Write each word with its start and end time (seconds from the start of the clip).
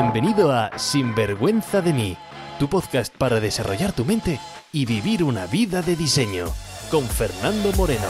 Bienvenido 0.00 0.52
a 0.52 0.78
Sinvergüenza 0.78 1.82
de 1.82 1.92
mí, 1.92 2.16
tu 2.60 2.68
podcast 2.68 3.12
para 3.16 3.40
desarrollar 3.40 3.92
tu 3.92 4.04
mente 4.04 4.38
y 4.72 4.86
vivir 4.86 5.24
una 5.24 5.48
vida 5.48 5.82
de 5.82 5.96
diseño, 5.96 6.46
con 6.88 7.02
Fernando 7.04 7.72
Moreno. 7.72 8.06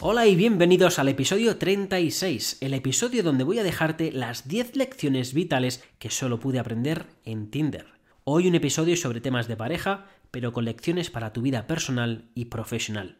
Hola 0.00 0.26
y 0.26 0.34
bienvenidos 0.34 0.98
al 0.98 1.08
episodio 1.08 1.56
36, 1.56 2.58
el 2.60 2.74
episodio 2.74 3.22
donde 3.22 3.44
voy 3.44 3.60
a 3.60 3.62
dejarte 3.62 4.10
las 4.10 4.48
10 4.48 4.74
lecciones 4.74 5.34
vitales 5.34 5.84
que 6.00 6.10
solo 6.10 6.40
pude 6.40 6.58
aprender 6.58 7.06
en 7.24 7.48
Tinder. 7.52 7.86
Hoy 8.24 8.48
un 8.48 8.56
episodio 8.56 8.96
sobre 8.96 9.20
temas 9.20 9.46
de 9.46 9.56
pareja, 9.56 10.06
pero 10.32 10.52
con 10.52 10.64
lecciones 10.64 11.10
para 11.10 11.32
tu 11.32 11.42
vida 11.42 11.68
personal 11.68 12.24
y 12.34 12.46
profesional. 12.46 13.18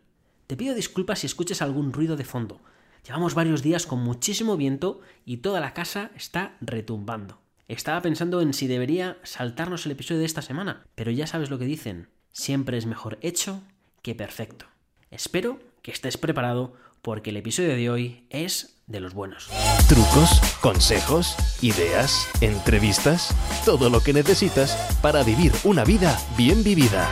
Te 0.49 0.57
pido 0.57 0.75
disculpas 0.75 1.21
si 1.21 1.27
escuchas 1.27 1.63
algún 1.63 1.93
ruido 1.93 2.17
de 2.17 2.25
fondo. 2.25 2.61
Llevamos 3.05 3.35
varios 3.35 3.63
días 3.63 3.87
con 3.87 3.99
muchísimo 4.01 4.57
viento 4.57 5.01
y 5.25 5.39
toda 5.39 5.59
la 5.59 5.75
casa 5.75 6.13
está 6.15 6.57
retumbando. 6.61 7.39
Estaba 7.67 8.01
pensando 8.01 8.41
en 8.41 8.55
si 8.55 8.69
debería 8.69 9.19
saltarnos 9.25 9.87
el 9.87 9.93
episodio 9.93 10.21
de 10.21 10.27
esta 10.27 10.43
semana, 10.43 10.87
pero 10.95 11.11
ya 11.11 11.27
sabes 11.27 11.51
lo 11.51 11.59
que 11.59 11.65
dicen, 11.65 12.09
siempre 12.31 12.79
es 12.79 12.87
mejor 12.87 13.19
hecho 13.21 13.63
que 14.03 14.15
perfecto. 14.15 14.67
Espero 15.11 15.59
que 15.83 15.91
estés 15.91 16.17
preparado 16.17 16.75
porque 17.03 17.31
el 17.31 17.39
episodio 17.39 17.75
de 17.75 17.91
hoy 17.91 18.27
es 18.31 18.77
de 18.87 19.01
los 19.01 19.15
buenos. 19.15 19.49
Trucos, 19.89 20.41
consejos, 20.61 21.35
ideas, 21.61 22.29
entrevistas, 22.41 23.35
todo 23.65 23.91
lo 23.91 24.01
que 24.01 24.13
necesitas 24.13 24.77
para 25.03 25.25
vivir 25.25 25.51
una 25.65 25.85
vida 25.85 26.17
bien 26.37 26.63
vivida. 26.63 27.11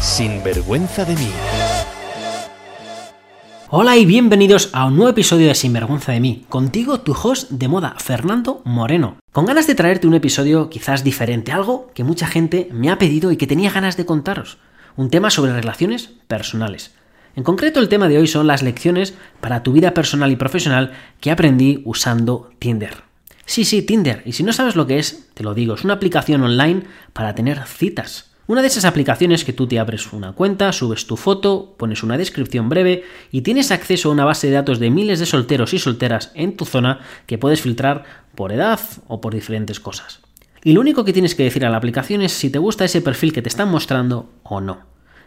Sin 0.00 0.42
vergüenza 0.42 1.04
de 1.04 1.14
mí. 1.14 1.30
Hola 3.74 3.96
y 3.96 4.04
bienvenidos 4.04 4.68
a 4.74 4.84
un 4.84 4.96
nuevo 4.96 5.08
episodio 5.08 5.48
de 5.48 5.54
Sinvergüenza 5.54 6.12
de 6.12 6.20
mí. 6.20 6.44
Contigo 6.50 7.00
tu 7.00 7.12
host 7.12 7.50
de 7.50 7.68
moda, 7.68 7.94
Fernando 7.96 8.60
Moreno. 8.66 9.16
Con 9.32 9.46
ganas 9.46 9.66
de 9.66 9.74
traerte 9.74 10.06
un 10.06 10.12
episodio 10.12 10.68
quizás 10.68 11.04
diferente, 11.04 11.52
algo 11.52 11.90
que 11.94 12.04
mucha 12.04 12.26
gente 12.26 12.68
me 12.70 12.90
ha 12.90 12.98
pedido 12.98 13.32
y 13.32 13.38
que 13.38 13.46
tenía 13.46 13.70
ganas 13.70 13.96
de 13.96 14.04
contaros. 14.04 14.58
Un 14.94 15.08
tema 15.08 15.30
sobre 15.30 15.54
relaciones 15.54 16.12
personales. 16.28 16.92
En 17.34 17.44
concreto 17.44 17.80
el 17.80 17.88
tema 17.88 18.08
de 18.08 18.18
hoy 18.18 18.26
son 18.26 18.46
las 18.46 18.62
lecciones 18.62 19.14
para 19.40 19.62
tu 19.62 19.72
vida 19.72 19.94
personal 19.94 20.30
y 20.30 20.36
profesional 20.36 20.92
que 21.20 21.30
aprendí 21.30 21.80
usando 21.86 22.50
Tinder. 22.58 23.04
Sí, 23.46 23.64
sí, 23.64 23.80
Tinder. 23.80 24.22
Y 24.26 24.32
si 24.32 24.42
no 24.42 24.52
sabes 24.52 24.76
lo 24.76 24.86
que 24.86 24.98
es, 24.98 25.30
te 25.32 25.44
lo 25.44 25.54
digo, 25.54 25.76
es 25.76 25.84
una 25.84 25.94
aplicación 25.94 26.42
online 26.42 26.82
para 27.14 27.34
tener 27.34 27.64
citas. 27.64 28.31
Una 28.52 28.60
de 28.60 28.68
esas 28.68 28.84
aplicaciones 28.84 29.46
que 29.46 29.54
tú 29.54 29.66
te 29.66 29.78
abres 29.78 30.12
una 30.12 30.32
cuenta, 30.32 30.74
subes 30.74 31.06
tu 31.06 31.16
foto, 31.16 31.74
pones 31.78 32.02
una 32.02 32.18
descripción 32.18 32.68
breve 32.68 33.02
y 33.30 33.40
tienes 33.40 33.70
acceso 33.70 34.10
a 34.10 34.12
una 34.12 34.26
base 34.26 34.48
de 34.48 34.52
datos 34.52 34.78
de 34.78 34.90
miles 34.90 35.20
de 35.20 35.24
solteros 35.24 35.72
y 35.72 35.78
solteras 35.78 36.32
en 36.34 36.54
tu 36.54 36.66
zona 36.66 37.00
que 37.24 37.38
puedes 37.38 37.62
filtrar 37.62 38.04
por 38.34 38.52
edad 38.52 38.78
o 39.08 39.22
por 39.22 39.32
diferentes 39.32 39.80
cosas. 39.80 40.20
Y 40.62 40.74
lo 40.74 40.82
único 40.82 41.02
que 41.02 41.14
tienes 41.14 41.34
que 41.34 41.44
decir 41.44 41.64
a 41.64 41.70
la 41.70 41.78
aplicación 41.78 42.20
es 42.20 42.32
si 42.32 42.50
te 42.50 42.58
gusta 42.58 42.84
ese 42.84 43.00
perfil 43.00 43.32
que 43.32 43.40
te 43.40 43.48
están 43.48 43.70
mostrando 43.70 44.28
o 44.42 44.60
no. 44.60 44.80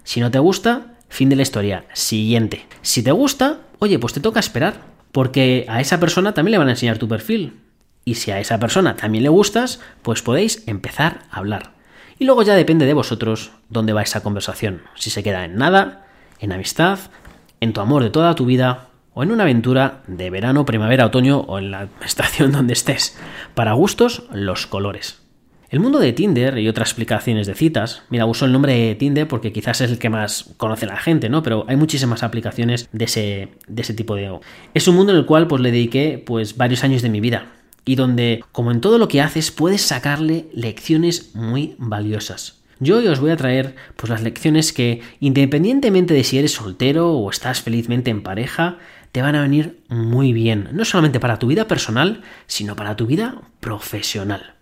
Si 0.03 0.19
no 0.19 0.29
te 0.29 0.37
gusta, 0.37 0.93
fin 1.09 1.29
de 1.29 1.35
la 1.35 1.41
historia. 1.41 1.85
Siguiente. 1.93 2.67
Si 2.83 3.01
te 3.01 3.11
gusta, 3.11 3.61
oye, 3.79 3.97
pues 3.97 4.13
te 4.13 4.19
toca 4.19 4.39
esperar, 4.39 4.81
porque 5.11 5.65
a 5.67 5.81
esa 5.81 5.99
persona 5.99 6.35
también 6.35 6.51
le 6.51 6.57
van 6.59 6.67
a 6.67 6.73
enseñar 6.73 6.99
tu 6.99 7.07
perfil. 7.07 7.53
Y 8.05 8.13
si 8.13 8.29
a 8.29 8.39
esa 8.39 8.59
persona 8.59 8.95
también 8.95 9.23
le 9.23 9.29
gustas, 9.29 9.79
pues 10.03 10.21
podéis 10.21 10.61
empezar 10.67 11.21
a 11.31 11.37
hablar. 11.37 11.74
Y 12.17 12.25
luego 12.25 12.43
ya 12.43 12.55
depende 12.55 12.85
de 12.85 12.93
vosotros 12.93 13.51
dónde 13.69 13.93
va 13.93 14.01
esa 14.01 14.23
conversación. 14.23 14.83
Si 14.95 15.09
se 15.09 15.21
queda 15.21 15.43
en 15.43 15.57
nada, 15.57 16.07
en 16.39 16.53
amistad, 16.53 16.99
en 17.59 17.73
tu 17.73 17.81
amor 17.81 18.03
de 18.03 18.09
toda 18.09 18.35
tu 18.35 18.45
vida 18.45 18.87
o 19.13 19.23
en 19.23 19.31
una 19.31 19.43
aventura 19.43 20.03
de 20.07 20.29
verano, 20.29 20.65
primavera, 20.65 21.05
otoño 21.05 21.39
o 21.39 21.57
en 21.59 21.71
la 21.71 21.89
estación 22.05 22.51
donde 22.53 22.73
estés. 22.73 23.17
Para 23.53 23.73
gustos, 23.73 24.23
los 24.31 24.65
colores. 24.65 25.21
El 25.69 25.79
mundo 25.81 25.99
de 25.99 26.13
Tinder 26.13 26.57
y 26.57 26.69
otras 26.69 26.93
aplicaciones 26.93 27.47
de 27.47 27.55
citas, 27.55 28.03
mira, 28.09 28.25
uso 28.25 28.45
el 28.45 28.53
nombre 28.53 28.73
de 28.73 28.95
Tinder 28.95 29.27
porque 29.27 29.51
quizás 29.51 29.81
es 29.81 29.91
el 29.91 29.99
que 29.99 30.09
más 30.09 30.53
conoce 30.55 30.85
la 30.85 30.95
gente, 30.95 31.27
¿no? 31.27 31.43
Pero 31.43 31.65
hay 31.67 31.75
muchísimas 31.75 32.23
aplicaciones 32.23 32.87
de 32.93 33.05
ese, 33.05 33.49
de 33.67 33.81
ese 33.81 33.93
tipo 33.93 34.15
de... 34.15 34.39
Es 34.73 34.87
un 34.87 34.95
mundo 34.95 35.11
en 35.11 35.17
el 35.17 35.25
cual 35.25 35.47
pues 35.47 35.61
le 35.61 35.71
dediqué 35.71 36.23
pues 36.25 36.55
varios 36.55 36.83
años 36.85 37.01
de 37.01 37.09
mi 37.09 37.19
vida 37.19 37.47
y 37.85 37.95
donde, 37.95 38.43
como 38.51 38.71
en 38.71 38.81
todo 38.81 38.97
lo 38.97 39.07
que 39.07 39.21
haces, 39.21 39.51
puedes 39.51 39.81
sacarle 39.81 40.47
lecciones 40.53 41.35
muy 41.35 41.75
valiosas. 41.77 42.63
Yo 42.79 42.97
hoy 42.97 43.07
os 43.07 43.21
voy 43.21 43.31
a 43.31 43.37
traer 43.37 43.75
pues 43.95 44.09
las 44.09 44.21
lecciones 44.21 44.73
que, 44.73 45.01
independientemente 45.21 46.13
de 46.13 46.23
si 46.23 46.37
eres 46.37 46.53
soltero 46.53 47.13
o 47.13 47.29
estás 47.29 47.61
felizmente 47.61 48.11
en 48.11 48.21
pareja, 48.21 48.79
te 49.13 49.21
van 49.21 49.35
a 49.35 49.41
venir 49.41 49.79
muy 49.87 50.33
bien, 50.33 50.69
no 50.73 50.83
solamente 50.83 51.21
para 51.21 51.39
tu 51.39 51.47
vida 51.47 51.69
personal, 51.69 52.21
sino 52.47 52.75
para 52.75 52.97
tu 52.97 53.05
vida 53.05 53.43
profesional. 53.61 54.55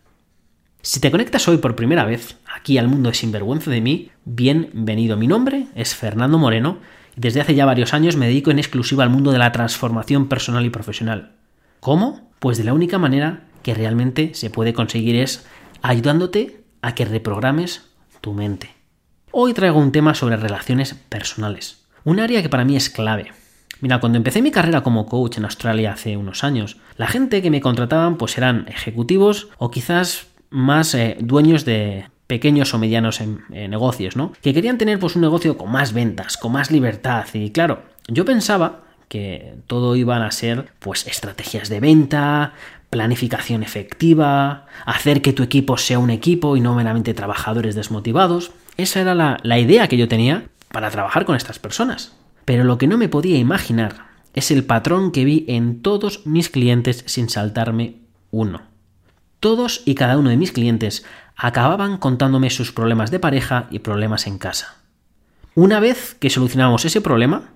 Si 0.83 0.99
te 0.99 1.09
conectas 1.09 1.47
hoy 1.47 1.57
por 1.57 1.75
primera 1.75 2.03
vez 2.03 2.35
aquí 2.53 2.77
al 2.77 2.87
mundo 2.87 3.09
de 3.09 3.15
Sinvergüenza 3.15 3.71
de 3.71 3.81
mí, 3.81 4.11
bienvenido. 4.25 5.17
Mi 5.17 5.27
nombre 5.27 5.67
es 5.73 5.95
Fernando 5.95 6.37
Moreno 6.37 6.79
y 7.17 7.21
desde 7.21 7.41
hace 7.41 7.55
ya 7.55 7.65
varios 7.65 7.93
años 7.93 8.15
me 8.15 8.27
dedico 8.27 8.51
en 8.51 8.59
exclusiva 8.59 9.03
al 9.03 9.09
mundo 9.09 9.31
de 9.31 9.39
la 9.39 9.51
transformación 9.53 10.27
personal 10.27 10.65
y 10.65 10.69
profesional. 10.69 11.31
¿Cómo? 11.79 12.32
Pues 12.43 12.57
de 12.57 12.65
la 12.65 12.73
única 12.73 12.97
manera 12.97 13.45
que 13.61 13.73
realmente 13.73 14.31
se 14.33 14.49
puede 14.49 14.73
conseguir 14.73 15.15
es 15.15 15.45
ayudándote 15.81 16.65
a 16.81 16.93
que 16.93 17.05
reprogrames 17.05 17.85
tu 18.19 18.33
mente. 18.33 18.69
Hoy 19.31 19.53
traigo 19.53 19.79
un 19.79 19.93
tema 19.93 20.13
sobre 20.13 20.35
relaciones 20.35 20.93
personales, 20.93 21.85
un 22.03 22.19
área 22.19 22.41
que 22.41 22.49
para 22.49 22.65
mí 22.65 22.75
es 22.75 22.89
clave. 22.89 23.31
Mira, 23.79 24.01
cuando 24.01 24.17
empecé 24.17 24.41
mi 24.41 24.51
carrera 24.51 24.83
como 24.83 25.05
coach 25.05 25.37
en 25.37 25.45
Australia 25.45 25.93
hace 25.93 26.17
unos 26.17 26.43
años, 26.43 26.75
la 26.97 27.07
gente 27.07 27.41
que 27.41 27.49
me 27.49 27.61
contrataban 27.61 28.17
pues 28.17 28.37
eran 28.37 28.65
ejecutivos 28.67 29.47
o 29.57 29.71
quizás 29.71 30.27
más 30.49 30.93
eh, 30.95 31.15
dueños 31.21 31.63
de 31.63 32.09
pequeños 32.27 32.73
o 32.73 32.77
medianos 32.77 33.21
negocios, 33.51 34.17
¿no? 34.17 34.33
Que 34.41 34.53
querían 34.53 34.77
tener 34.77 34.99
pues 34.99 35.15
un 35.15 35.21
negocio 35.21 35.57
con 35.57 35.71
más 35.71 35.93
ventas, 35.93 36.35
con 36.35 36.51
más 36.51 36.71
libertad 36.71 37.25
y 37.33 37.51
claro, 37.51 37.83
yo 38.09 38.25
pensaba 38.25 38.83
que 39.13 39.57
todo 39.67 39.95
iban 39.95 40.23
a 40.23 40.31
ser 40.31 40.71
pues 40.79 41.05
estrategias 41.05 41.69
de 41.69 41.79
venta, 41.79 42.53
planificación 42.89 43.61
efectiva, 43.61 44.65
hacer 44.87 45.21
que 45.21 45.33
tu 45.33 45.43
equipo 45.43 45.77
sea 45.77 45.99
un 45.99 46.09
equipo 46.09 46.57
y 46.57 46.61
no 46.61 46.73
meramente 46.73 47.13
trabajadores 47.13 47.75
desmotivados. 47.75 48.53
Esa 48.75 49.01
era 49.01 49.13
la, 49.13 49.37
la 49.43 49.59
idea 49.59 49.87
que 49.87 49.97
yo 49.97 50.07
tenía 50.07 50.47
para 50.69 50.89
trabajar 50.89 51.25
con 51.25 51.35
estas 51.35 51.59
personas. 51.59 52.13
Pero 52.43 52.63
lo 52.63 52.79
que 52.79 52.87
no 52.87 52.97
me 52.97 53.07
podía 53.07 53.37
imaginar 53.37 54.07
es 54.33 54.49
el 54.49 54.63
patrón 54.63 55.11
que 55.11 55.25
vi 55.25 55.45
en 55.47 55.83
todos 55.83 56.25
mis 56.25 56.49
clientes 56.49 57.03
sin 57.05 57.29
saltarme 57.29 57.97
uno. 58.31 58.63
Todos 59.39 59.83
y 59.85 59.93
cada 59.93 60.17
uno 60.17 60.31
de 60.31 60.37
mis 60.37 60.53
clientes 60.53 61.05
acababan 61.35 61.99
contándome 61.99 62.49
sus 62.49 62.71
problemas 62.71 63.11
de 63.11 63.19
pareja 63.19 63.67
y 63.69 63.77
problemas 63.77 64.25
en 64.25 64.39
casa. 64.39 64.77
Una 65.53 65.79
vez 65.79 66.15
que 66.19 66.31
solucionamos 66.31 66.83
ese 66.85 66.99
problema, 66.99 67.51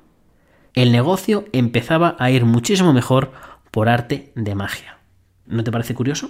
el 0.77 0.91
negocio 0.91 1.45
empezaba 1.53 2.15
a 2.19 2.29
ir 2.29 2.45
muchísimo 2.45 2.93
mejor 2.93 3.31
por 3.71 3.89
arte 3.89 4.31
de 4.35 4.53
magia. 4.53 4.99
¿No 5.47 5.63
te 5.63 5.71
parece 5.71 5.95
curioso? 5.95 6.29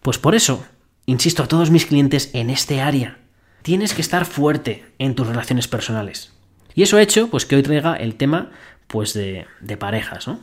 Pues 0.00 0.16
por 0.18 0.34
eso, 0.34 0.64
insisto 1.04 1.42
a 1.42 1.46
todos 1.46 1.70
mis 1.70 1.84
clientes 1.84 2.30
en 2.32 2.48
este 2.48 2.80
área. 2.80 3.18
Tienes 3.60 3.92
que 3.92 4.00
estar 4.00 4.24
fuerte 4.24 4.82
en 4.98 5.14
tus 5.14 5.26
relaciones 5.26 5.68
personales. 5.68 6.32
Y 6.74 6.82
eso 6.82 6.96
ha 6.96 7.02
hecho 7.02 7.28
pues 7.28 7.44
que 7.44 7.54
hoy 7.54 7.62
traiga 7.62 7.94
el 7.94 8.14
tema 8.14 8.50
pues 8.86 9.12
de, 9.12 9.46
de 9.60 9.76
parejas, 9.76 10.26
¿no? 10.26 10.40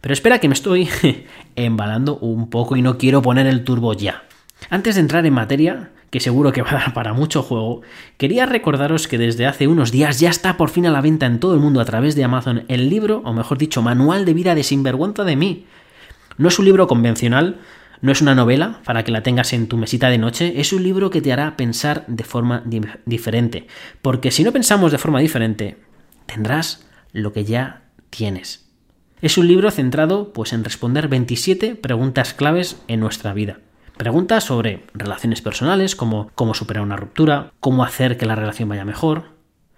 Pero 0.00 0.12
espera 0.12 0.38
que 0.38 0.46
me 0.46 0.54
estoy 0.54 0.88
embalando 1.56 2.16
un 2.18 2.48
poco 2.48 2.76
y 2.76 2.82
no 2.82 2.96
quiero 2.96 3.22
poner 3.22 3.48
el 3.48 3.64
turbo 3.64 3.92
ya. 3.92 4.22
Antes 4.70 4.96
de 4.96 5.00
entrar 5.00 5.24
en 5.26 5.34
materia, 5.34 5.90
que 6.10 6.20
seguro 6.20 6.52
que 6.52 6.62
va 6.62 6.70
a 6.70 6.74
dar 6.74 6.94
para 6.94 7.12
mucho 7.12 7.42
juego, 7.42 7.82
quería 8.16 8.46
recordaros 8.46 9.08
que 9.08 9.18
desde 9.18 9.46
hace 9.46 9.68
unos 9.68 9.90
días 9.92 10.20
ya 10.20 10.30
está 10.30 10.56
por 10.56 10.70
fin 10.70 10.86
a 10.86 10.90
la 10.90 11.00
venta 11.00 11.26
en 11.26 11.40
todo 11.40 11.54
el 11.54 11.60
mundo 11.60 11.80
a 11.80 11.84
través 11.84 12.14
de 12.14 12.24
Amazon 12.24 12.64
el 12.68 12.88
libro, 12.88 13.22
o 13.24 13.32
mejor 13.32 13.58
dicho, 13.58 13.82
Manual 13.82 14.24
de 14.24 14.34
Vida 14.34 14.54
de 14.54 14.62
Sinvergüenza 14.62 15.24
de 15.24 15.36
mí. 15.36 15.66
No 16.36 16.48
es 16.48 16.58
un 16.58 16.64
libro 16.64 16.86
convencional, 16.86 17.58
no 18.00 18.12
es 18.12 18.22
una 18.22 18.34
novela 18.34 18.80
para 18.84 19.04
que 19.04 19.12
la 19.12 19.22
tengas 19.22 19.52
en 19.52 19.68
tu 19.68 19.76
mesita 19.76 20.08
de 20.08 20.18
noche, 20.18 20.60
es 20.60 20.72
un 20.72 20.82
libro 20.82 21.10
que 21.10 21.20
te 21.20 21.32
hará 21.32 21.56
pensar 21.56 22.04
de 22.06 22.24
forma 22.24 22.62
diferente. 23.04 23.66
Porque 24.02 24.30
si 24.30 24.44
no 24.44 24.52
pensamos 24.52 24.92
de 24.92 24.98
forma 24.98 25.20
diferente, 25.20 25.76
tendrás 26.26 26.86
lo 27.12 27.32
que 27.32 27.44
ya 27.44 27.82
tienes. 28.10 28.68
Es 29.20 29.36
un 29.36 29.48
libro 29.48 29.70
centrado 29.72 30.32
pues 30.32 30.52
en 30.52 30.62
responder 30.62 31.08
27 31.08 31.74
preguntas 31.74 32.34
claves 32.34 32.80
en 32.86 33.00
nuestra 33.00 33.34
vida. 33.34 33.58
Preguntas 33.98 34.44
sobre 34.44 34.84
relaciones 34.94 35.42
personales, 35.42 35.96
como 35.96 36.30
cómo 36.36 36.54
superar 36.54 36.84
una 36.84 36.94
ruptura, 36.94 37.52
cómo 37.58 37.82
hacer 37.82 38.16
que 38.16 38.26
la 38.26 38.36
relación 38.36 38.68
vaya 38.68 38.84
mejor. 38.84 39.24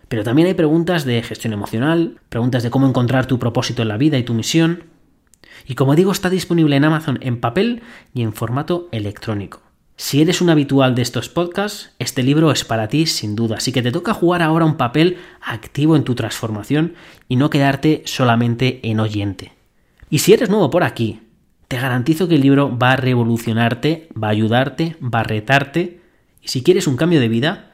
Pero 0.09 0.25
también 0.25 0.47
hay 0.47 0.53
preguntas 0.53 1.07
de 1.07 1.23
gestión 1.23 1.55
emocional, 1.55 2.21
preguntas 2.29 2.63
de 2.63 2.69
cómo 2.69 2.87
encontrar 2.87 3.25
tu 3.25 3.39
propósito 3.39 3.81
en 3.81 3.89
la 3.89 3.97
vida 3.97 4.19
y 4.19 4.23
tu 4.23 4.35
misión. 4.35 4.85
Y 5.67 5.75
como 5.75 5.95
digo, 5.95 6.13
está 6.13 6.29
disponible 6.29 6.77
en 6.77 6.85
Amazon 6.85 7.19
en 7.23 7.41
papel 7.41 7.81
y 8.13 8.21
en 8.21 8.35
formato 8.35 8.89
electrónico. 8.93 9.63
Si 9.97 10.21
eres 10.21 10.43
un 10.43 10.51
habitual 10.51 10.95
de 10.95 11.01
estos 11.01 11.31
podcasts, 11.31 11.95
este 11.99 12.23
libro 12.23 12.53
es 12.53 12.63
para 12.63 12.89
ti 12.89 13.07
sin 13.07 13.35
duda, 13.35 13.57
así 13.57 13.73
que 13.73 13.81
te 13.81 13.91
toca 13.91 14.13
jugar 14.13 14.43
ahora 14.43 14.67
un 14.67 14.77
papel 14.77 15.17
activo 15.41 15.97
en 15.97 16.05
tu 16.05 16.15
transformación 16.15 16.95
y 17.27 17.37
no 17.37 17.49
quedarte 17.49 18.03
solamente 18.05 18.81
en 18.83 19.01
oyente. 19.01 19.55
Y 20.11 20.19
si 20.19 20.35
eres 20.35 20.51
nuevo 20.51 20.69
por 20.69 20.85
aquí, 20.85 21.21
te 21.71 21.79
garantizo 21.79 22.27
que 22.27 22.35
el 22.35 22.41
libro 22.41 22.77
va 22.77 22.95
a 22.95 22.97
revolucionarte, 22.97 24.09
va 24.21 24.27
a 24.27 24.33
ayudarte, 24.33 24.97
va 25.01 25.21
a 25.21 25.23
retarte. 25.23 26.01
Y 26.43 26.49
si 26.49 26.65
quieres 26.65 26.89
un 26.89 26.97
cambio 26.97 27.21
de 27.21 27.29
vida, 27.29 27.71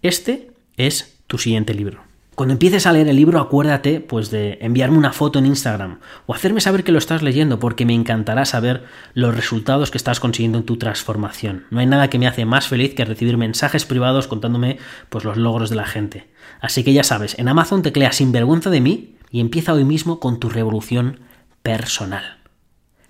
este 0.00 0.50
es 0.78 1.18
tu 1.26 1.36
siguiente 1.36 1.74
libro. 1.74 2.00
Cuando 2.36 2.54
empieces 2.54 2.86
a 2.86 2.92
leer 2.94 3.06
el 3.06 3.16
libro, 3.16 3.38
acuérdate 3.38 4.00
pues 4.00 4.30
de 4.30 4.56
enviarme 4.62 4.96
una 4.96 5.12
foto 5.12 5.38
en 5.38 5.44
Instagram 5.44 5.98
o 6.24 6.34
hacerme 6.34 6.62
saber 6.62 6.84
que 6.84 6.92
lo 6.92 6.96
estás 6.96 7.22
leyendo 7.22 7.58
porque 7.58 7.84
me 7.84 7.92
encantará 7.92 8.46
saber 8.46 8.84
los 9.12 9.36
resultados 9.36 9.90
que 9.90 9.98
estás 9.98 10.20
consiguiendo 10.20 10.56
en 10.56 10.64
tu 10.64 10.78
transformación. 10.78 11.66
No 11.68 11.80
hay 11.80 11.86
nada 11.86 12.08
que 12.08 12.18
me 12.18 12.26
hace 12.26 12.46
más 12.46 12.68
feliz 12.68 12.94
que 12.94 13.04
recibir 13.04 13.36
mensajes 13.36 13.84
privados 13.84 14.26
contándome 14.26 14.78
pues 15.10 15.24
los 15.24 15.36
logros 15.36 15.68
de 15.68 15.76
la 15.76 15.84
gente. 15.84 16.28
Así 16.62 16.82
que 16.82 16.94
ya 16.94 17.04
sabes, 17.04 17.38
en 17.38 17.48
Amazon 17.48 17.82
teclea 17.82 18.12
sin 18.12 18.32
vergüenza 18.32 18.70
de 18.70 18.80
mí 18.80 19.16
y 19.30 19.40
empieza 19.40 19.74
hoy 19.74 19.84
mismo 19.84 20.18
con 20.18 20.40
tu 20.40 20.48
revolución 20.48 21.20
personal. 21.62 22.38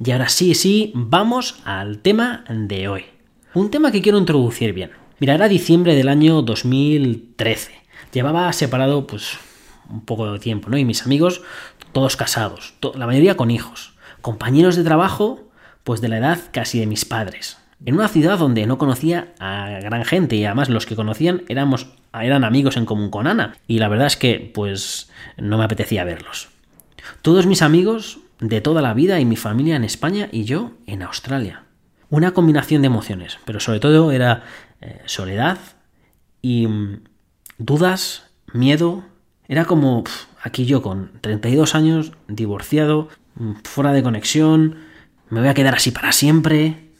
Y 0.05 0.11
ahora 0.11 0.29
sí, 0.29 0.55
sí, 0.55 0.93
vamos 0.95 1.61
al 1.65 1.99
tema 1.99 2.45
de 2.49 2.89
hoy. 2.89 3.05
Un 3.55 3.71
tema 3.71 3.91
que 3.91 4.03
quiero 4.03 4.19
introducir 4.19 4.73
bien. 4.73 4.91
Mira, 5.19 5.35
era 5.35 5.49
diciembre 5.49 5.95
del 5.95 6.09
año 6.09 6.43
2013 6.43 7.85
llevaba 8.15 8.53
separado 8.53 9.07
pues 9.07 9.39
un 9.91 10.01
poco 10.05 10.33
de 10.33 10.39
tiempo, 10.39 10.71
¿no? 10.71 10.79
Y 10.79 10.85
mis 10.85 11.03
amigos 11.03 11.43
todos 11.93 12.17
casados, 12.17 12.75
la 12.95 13.07
mayoría 13.07 13.37
con 13.37 13.51
hijos, 13.51 13.95
compañeros 14.23 14.77
de 14.77 14.85
trabajo 14.85 15.43
pues 15.83 16.01
de 16.01 16.09
la 16.09 16.19
edad 16.19 16.39
casi 16.53 16.81
de 16.81 16.87
mis 16.87 17.05
padres. 17.05 17.59
En 17.85 17.95
una 17.95 18.09
ciudad 18.09 18.39
donde 18.39 18.67
no 18.67 18.79
conocía 18.79 19.35
a 19.39 19.79
gran 19.83 20.05
gente 20.05 20.37
y 20.37 20.45
además 20.45 20.71
los 20.71 20.87
que 20.87 20.97
conocían 20.97 21.43
éramos 21.49 21.89
eran 22.13 22.45
amigos 22.45 22.77
en 22.77 22.87
común 22.87 23.11
con 23.11 23.27
Ana 23.27 23.57
y 23.67 23.79
la 23.79 23.89
verdad 23.89 24.07
es 24.07 24.17
que 24.17 24.51
pues 24.55 25.11
no 25.37 25.59
me 25.59 25.65
apetecía 25.65 26.05
verlos. 26.05 26.49
Todos 27.21 27.47
mis 27.47 27.61
amigos 27.61 28.19
de 28.41 28.61
toda 28.61 28.83
la 28.83 28.95
vida 28.95 29.21
y 29.21 29.25
mi 29.25 29.37
familia 29.37 29.77
en 29.77 29.85
España 29.85 30.29
y 30.33 30.45
yo 30.45 30.73
en 30.87 31.03
Australia. 31.03 31.65
Una 32.11 32.33
combinación 32.33 32.83
de 32.83 32.87
emociones, 32.87 33.39
pero 33.45 33.61
sobre 33.61 33.81
todo 33.81 34.13
era 34.13 34.45
eh, 34.81 35.01
soledad 35.07 35.59
y 36.43 36.67
mm, 36.67 37.01
dudas, 37.59 38.25
miedo. 38.53 39.05
Era 39.49 39.65
como 39.65 40.05
aquí 40.43 40.67
yo 40.67 40.83
con 40.83 41.11
32 41.21 41.75
años, 41.75 42.13
divorciado, 42.29 43.09
mm, 43.37 43.53
fuera 43.65 43.93
de 43.93 44.03
conexión, 44.03 44.77
me 45.31 45.41
voy 45.41 45.49
a 45.49 45.55
quedar 45.55 45.75
así 45.75 45.91
para 45.91 46.13
siempre. 46.13 46.91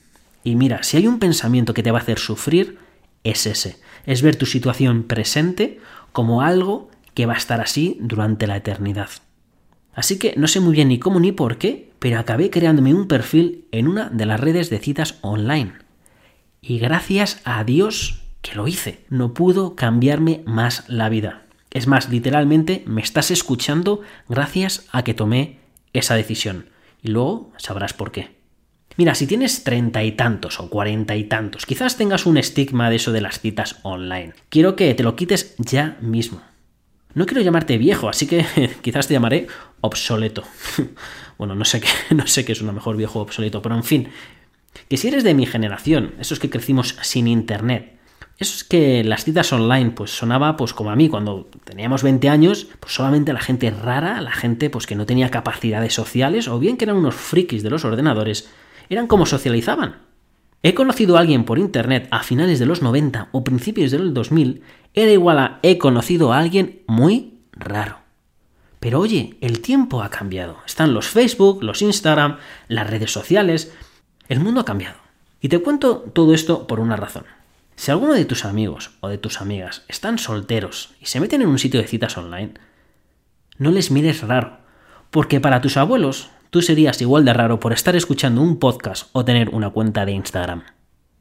Y 0.43 0.57
mira, 0.57 0.83
si 0.83 0.97
hay 0.97 1.07
un 1.07 1.19
pensamiento 1.19 1.75
que 1.75 1.83
te 1.83 1.91
va 1.91 1.99
a 1.99 2.03
hacer 2.03 2.19
sufrir, 2.19 2.79
es 3.23 3.47
ese. 3.47 3.79
Es 4.07 4.23
ver 4.23 4.37
tu 4.37 4.47
situación 4.47 5.05
presente 5.05 5.81
como 6.13 6.43
algo 6.43 6.91
que 7.15 7.27
va 7.27 7.35
a 7.35 7.39
estar 7.39 7.61
así 7.61 7.97
durante 8.01 8.47
la 8.47 8.57
eternidad. 8.57 9.09
Así 9.95 10.19
que 10.19 10.35
no 10.37 10.49
sé 10.49 10.61
muy 10.61 10.73
bien 10.75 10.89
ni 10.89 10.99
cómo 10.99 11.21
ni 11.21 11.33
por 11.33 11.59
qué, 11.59 11.93
pero 11.99 12.19
acabé 12.19 12.51
creándome 12.51 12.95
un 12.95 13.09
perfil 13.09 13.67
en 13.73 13.89
una 13.89 14.11
de 14.11 14.27
las 14.27 14.41
redes 14.41 14.71
de 14.71 14.79
citas 14.79 15.19
online. 15.23 15.73
Y 16.61 16.79
gracias 16.79 17.41
a 17.45 17.63
Dios 17.65 18.23
que 18.43 18.55
lo 18.55 18.69
hice. 18.69 19.05
No 19.09 19.35
pudo 19.35 19.77
cambiarme 19.77 20.43
más 20.47 20.89
la 20.89 21.09
vida. 21.09 21.43
Es 21.71 21.87
más, 21.87 22.09
literalmente 22.09 22.85
me 22.87 23.03
estás 23.03 23.31
escuchando 23.31 24.01
gracias 24.29 24.87
a 24.93 25.03
que 25.03 25.15
tomé 25.15 25.59
esa 25.93 26.15
decisión. 26.15 26.67
Y 27.03 27.09
luego 27.09 27.53
sabrás 27.57 27.93
por 27.93 28.13
qué. 28.13 28.35
Mira, 28.97 29.15
si 29.15 29.27
tienes 29.27 29.65
treinta 29.65 30.05
y 30.05 30.13
tantos 30.13 30.61
o 30.61 30.71
cuarenta 30.71 31.17
y 31.17 31.25
tantos, 31.25 31.67
quizás 31.67 31.97
tengas 31.97 32.27
un 32.27 32.37
estigma 32.37 32.91
de 32.91 32.97
eso 32.97 33.11
de 33.11 33.21
las 33.21 33.41
citas 33.41 33.81
online. 33.83 34.35
Quiero 34.51 34.77
que 34.77 34.95
te 34.95 35.03
lo 35.03 35.17
quites 35.17 35.57
ya 35.59 35.97
mismo. 36.01 36.41
No 37.15 37.27
quiero 37.27 37.43
llamarte 37.43 37.79
viejo, 37.79 38.09
así 38.09 38.27
que 38.27 38.45
quizás 38.83 39.07
te 39.07 39.15
llamaré 39.15 39.47
obsoleto. 39.81 40.45
bueno, 41.39 41.55
no 41.55 41.65
sé 41.65 41.81
qué, 41.81 41.89
no 42.15 42.27
sé 42.27 42.45
qué 42.45 42.53
es 42.53 42.61
una 42.61 42.73
mejor 42.73 42.97
viejo 42.97 43.21
obsoleto, 43.21 43.63
pero 43.63 43.77
en 43.77 43.85
fin, 43.85 44.09
que 44.89 44.97
si 44.97 45.09
eres 45.09 45.25
de 45.25 45.35
mi 45.35 45.47
generación, 45.47 46.15
esos 46.19 46.39
que 46.39 46.51
crecimos 46.51 46.97
sin 47.03 47.29
internet, 47.29 47.95
eso 48.39 48.57
es 48.57 48.65
que 48.65 49.05
las 49.05 49.25
citas 49.25 49.53
online 49.53 49.93
pues 49.93 50.11
sonaba 50.11 50.57
pues 50.57 50.75
como 50.75 50.91
a 50.91 50.97
mí 50.97 51.09
cuando 51.09 51.49
teníamos 51.65 52.03
20 52.03 52.29
años, 52.29 52.67
pues 52.81 52.93
solamente 52.93 53.33
la 53.33 53.41
gente 53.41 53.71
rara, 53.71 54.21
la 54.21 54.33
gente 54.33 54.71
pues 54.71 54.87
que 54.87 54.97
no 54.97 55.07
tenía 55.07 55.31
capacidades 55.31 55.95
sociales 55.95 56.49
o 56.49 56.59
bien 56.59 56.77
que 56.77 56.85
eran 56.85 56.97
unos 56.97 57.15
frikis 57.15 57.63
de 57.63 57.71
los 57.71 57.85
ordenadores, 57.85 58.49
eran 58.89 59.07
como 59.07 59.25
socializaban. 59.25 60.14
He 60.67 60.73
conocido 60.73 61.19
a 61.19 61.21
alguien 61.21 61.45
por 61.45 61.59
internet 61.59 62.09
a 62.11 62.23
finales 62.23 62.59
de 62.59 62.65
los 62.65 62.81
90 62.81 63.29
o 63.33 63.45
principios 63.45 63.91
del 63.91 64.15
2000, 64.15 64.63
era 64.95 65.13
igual 65.13 65.39
a 65.39 65.59
he 65.63 65.77
conocido 65.77 66.33
a 66.33 66.39
alguien 66.39 66.81
muy 66.87 67.35
raro. 67.53 67.99
Pero 68.81 68.99
oye, 68.99 69.37
el 69.43 69.61
tiempo 69.61 70.03
ha 70.03 70.09
cambiado. 70.09 70.57
Están 70.65 70.95
los 70.95 71.07
Facebook, 71.07 71.63
los 71.63 71.83
Instagram, 71.83 72.39
las 72.69 72.89
redes 72.89 73.13
sociales. 73.13 73.75
El 74.27 74.41
mundo 74.41 74.63
ha 74.63 74.65
cambiado. 74.65 74.97
Y 75.43 75.51
te 75.51 75.59
cuento 75.59 75.99
todo 75.99 76.33
esto 76.33 76.67
por 76.67 76.81
una 76.81 76.97
razón. 76.97 77.27
Si 77.77 77.91
alguno 77.91 78.15
de 78.15 78.25
tus 78.25 78.47
amigos 78.47 78.93
o 79.01 79.09
de 79.09 79.19
tus 79.19 79.43
amigas 79.43 79.85
están 79.89 80.17
solteros 80.17 80.95
y 80.99 81.05
se 81.05 81.21
meten 81.21 81.43
en 81.43 81.49
un 81.49 81.59
sitio 81.59 81.79
de 81.79 81.89
citas 81.89 82.17
online, 82.17 82.55
no 83.59 83.71
les 83.71 83.91
mires 83.91 84.23
raro, 84.23 84.61
porque 85.11 85.41
para 85.41 85.61
tus 85.61 85.77
abuelos 85.77 86.31
tú 86.55 86.63
serías 86.63 87.03
igual 87.03 87.25
de 87.25 87.33
raro 87.33 87.59
por 87.59 87.73
estar 87.73 87.97
escuchando 87.97 88.41
un 88.41 88.61
podcast 88.61 89.09
o 89.11 89.25
tener 89.25 89.49
una 89.49 89.71
cuenta 89.71 90.07
de 90.07 90.13
Instagram. 90.13 90.63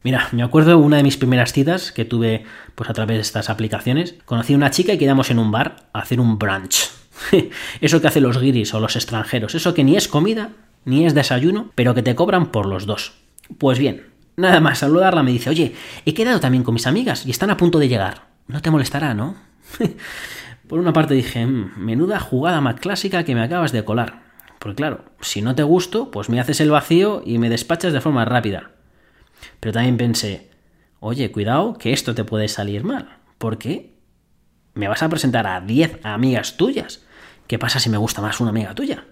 Mira, 0.04 0.28
me 0.32 0.44
acuerdo 0.44 0.70
de 0.70 0.76
una 0.76 0.98
de 0.98 1.04
mis 1.04 1.18
primeras 1.18 1.54
citas 1.54 1.92
que 1.92 2.06
tuve 2.06 2.46
pues 2.76 2.88
a 2.88 2.94
través 2.94 3.18
de 3.18 3.22
estas 3.22 3.50
aplicaciones. 3.50 4.14
Conocí 4.26 4.54
a 4.54 4.58
una 4.58 4.70
chica 4.70 4.94
y 4.94 5.00
quedamos 5.00 5.32
en 5.32 5.40
un 5.40 5.50
bar 5.50 5.88
a 5.92 6.02
hacer 6.02 6.20
un 6.20 6.38
brunch. 6.38 6.88
eso 7.82 8.00
que 8.00 8.08
hacen 8.08 8.22
los 8.22 8.40
guiris 8.40 8.76
o 8.76 8.80
los 8.80 8.96
extranjeros, 8.96 9.56
eso 9.56 9.74
que 9.74 9.84
ni 9.84 9.96
es 9.96 10.08
comida 10.08 10.52
ni 10.86 11.08
es 11.08 11.16
desayuno, 11.16 11.72
pero 11.74 11.96
que 11.96 12.04
te 12.04 12.14
cobran 12.14 12.52
por 12.52 12.68
los 12.68 12.86
dos. 12.86 13.14
Pues 13.58 13.80
bien, 13.80 14.04
Nada 14.38 14.60
más 14.60 14.78
saludarla 14.78 15.24
me 15.24 15.32
dice, 15.32 15.50
oye, 15.50 15.74
he 16.06 16.14
quedado 16.14 16.40
también 16.40 16.64
con 16.64 16.76
mis 16.76 16.86
amigas 16.86 17.26
y 17.26 17.32
están 17.32 17.50
a 17.50 17.58
punto 17.58 17.80
de 17.80 17.88
llegar. 17.88 18.28
No 18.48 18.62
te 18.62 18.70
molestará, 18.70 19.16
¿no? 19.16 19.36
Por 20.68 20.80
una 20.80 20.94
parte 20.94 21.16
dije, 21.16 21.44
mm, 21.44 21.72
menuda 21.78 22.20
jugada 22.20 22.62
más 22.62 22.76
clásica 22.76 23.24
que 23.24 23.34
me 23.34 23.42
acabas 23.42 23.72
de 23.72 23.84
colar. 23.84 24.23
Porque 24.64 24.78
claro, 24.78 25.04
si 25.20 25.42
no 25.42 25.56
te 25.56 25.64
gusto, 25.64 26.10
pues 26.10 26.30
me 26.30 26.40
haces 26.40 26.62
el 26.62 26.72
vacío 26.72 27.22
y 27.26 27.38
me 27.38 27.50
despachas 27.50 27.92
de 27.92 28.00
forma 28.00 28.24
rápida. 28.24 28.72
Pero 29.60 29.74
también 29.74 29.98
pensé, 29.98 30.52
oye, 31.02 31.34
cuidado, 31.34 31.74
que 31.74 31.92
esto 31.92 32.16
te 32.16 32.24
puede 32.24 32.48
salir 32.48 32.86
mal. 32.86 33.18
Porque 33.40 33.98
me 34.74 34.88
vas 34.88 35.04
a 35.04 35.10
presentar 35.10 35.48
a 35.48 35.60
10 35.60 36.06
amigas 36.06 36.56
tuyas. 36.56 37.04
¿Qué 37.46 37.60
pasa 37.60 37.82
si 37.82 37.90
me 37.90 37.98
gusta 37.98 38.22
más 38.22 38.40
una 38.40 38.52
amiga 38.52 38.74
tuya? 38.74 39.04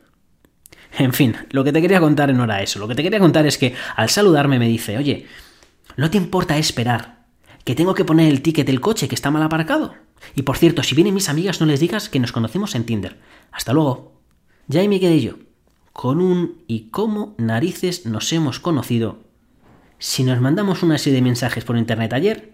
En 0.97 1.11
fin, 1.11 1.35
lo 1.49 1.65
que 1.65 1.73
te 1.73 1.81
quería 1.81 1.99
contar 1.99 2.33
no 2.33 2.45
era 2.45 2.61
eso. 2.61 2.79
Lo 2.79 2.87
que 2.87 2.95
te 2.95 3.03
quería 3.03 3.19
contar 3.19 3.45
es 3.45 3.57
que 3.57 3.75
al 3.97 4.07
saludarme 4.07 4.57
me 4.57 4.69
dice, 4.69 4.97
oye, 4.97 5.27
¿no 5.97 6.09
te 6.09 6.15
importa 6.15 6.57
esperar? 6.57 7.25
Que 7.65 7.75
tengo 7.75 7.93
que 7.93 8.05
poner 8.05 8.29
el 8.29 8.41
ticket 8.41 8.67
del 8.67 8.79
coche 8.79 9.09
que 9.09 9.15
está 9.15 9.31
mal 9.31 9.43
aparcado. 9.43 9.95
Y 10.33 10.43
por 10.43 10.57
cierto, 10.57 10.81
si 10.81 10.95
vienen 10.95 11.13
mis 11.13 11.27
amigas, 11.27 11.59
no 11.59 11.67
les 11.67 11.81
digas 11.81 12.07
que 12.07 12.21
nos 12.21 12.31
conocemos 12.31 12.73
en 12.73 12.85
Tinder. 12.85 13.19
Hasta 13.51 13.73
luego. 13.73 14.20
Ya 14.71 14.79
ahí 14.79 14.87
me 14.87 15.01
quedé 15.01 15.19
yo. 15.19 15.33
Con 15.91 16.21
un 16.21 16.63
¿y 16.65 16.91
cómo 16.91 17.35
narices 17.37 18.05
nos 18.05 18.31
hemos 18.31 18.61
conocido? 18.61 19.19
Si 19.99 20.23
nos 20.23 20.39
mandamos 20.39 20.81
una 20.81 20.97
serie 20.97 21.17
de 21.17 21.23
mensajes 21.23 21.65
por 21.65 21.77
internet 21.77 22.13
ayer 22.13 22.53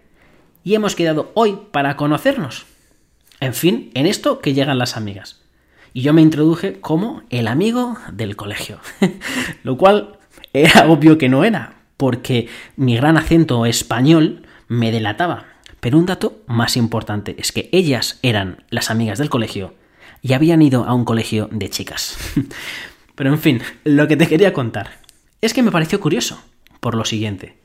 y 0.64 0.74
hemos 0.74 0.96
quedado 0.96 1.30
hoy 1.34 1.56
para 1.70 1.96
conocernos. 1.96 2.66
En 3.38 3.54
fin, 3.54 3.92
en 3.94 4.06
esto 4.06 4.40
que 4.40 4.52
llegan 4.52 4.78
las 4.78 4.96
amigas 4.96 5.42
y 5.94 6.02
yo 6.02 6.12
me 6.12 6.20
introduje 6.20 6.80
como 6.80 7.22
el 7.30 7.46
amigo 7.46 7.96
del 8.12 8.34
colegio, 8.34 8.80
lo 9.62 9.78
cual 9.78 10.18
era 10.52 10.90
obvio 10.90 11.18
que 11.18 11.28
no 11.28 11.44
era, 11.44 11.82
porque 11.96 12.48
mi 12.74 12.96
gran 12.96 13.16
acento 13.16 13.64
español 13.64 14.42
me 14.66 14.90
delataba. 14.90 15.44
Pero 15.78 15.98
un 15.98 16.06
dato 16.06 16.42
más 16.48 16.76
importante 16.76 17.36
es 17.38 17.52
que 17.52 17.68
ellas 17.70 18.18
eran 18.22 18.64
las 18.70 18.90
amigas 18.90 19.20
del 19.20 19.30
colegio 19.30 19.77
y 20.28 20.34
habían 20.34 20.60
ido 20.60 20.84
a 20.84 20.92
un 20.92 21.06
colegio 21.06 21.48
de 21.50 21.70
chicas. 21.70 22.18
Pero 23.14 23.30
en 23.30 23.38
fin, 23.38 23.62
lo 23.84 24.06
que 24.06 24.16
te 24.16 24.26
quería 24.26 24.52
contar 24.52 25.00
es 25.40 25.54
que 25.54 25.62
me 25.62 25.72
pareció 25.72 26.00
curioso 26.00 26.42
por 26.80 26.94
lo 26.94 27.04
siguiente. 27.04 27.56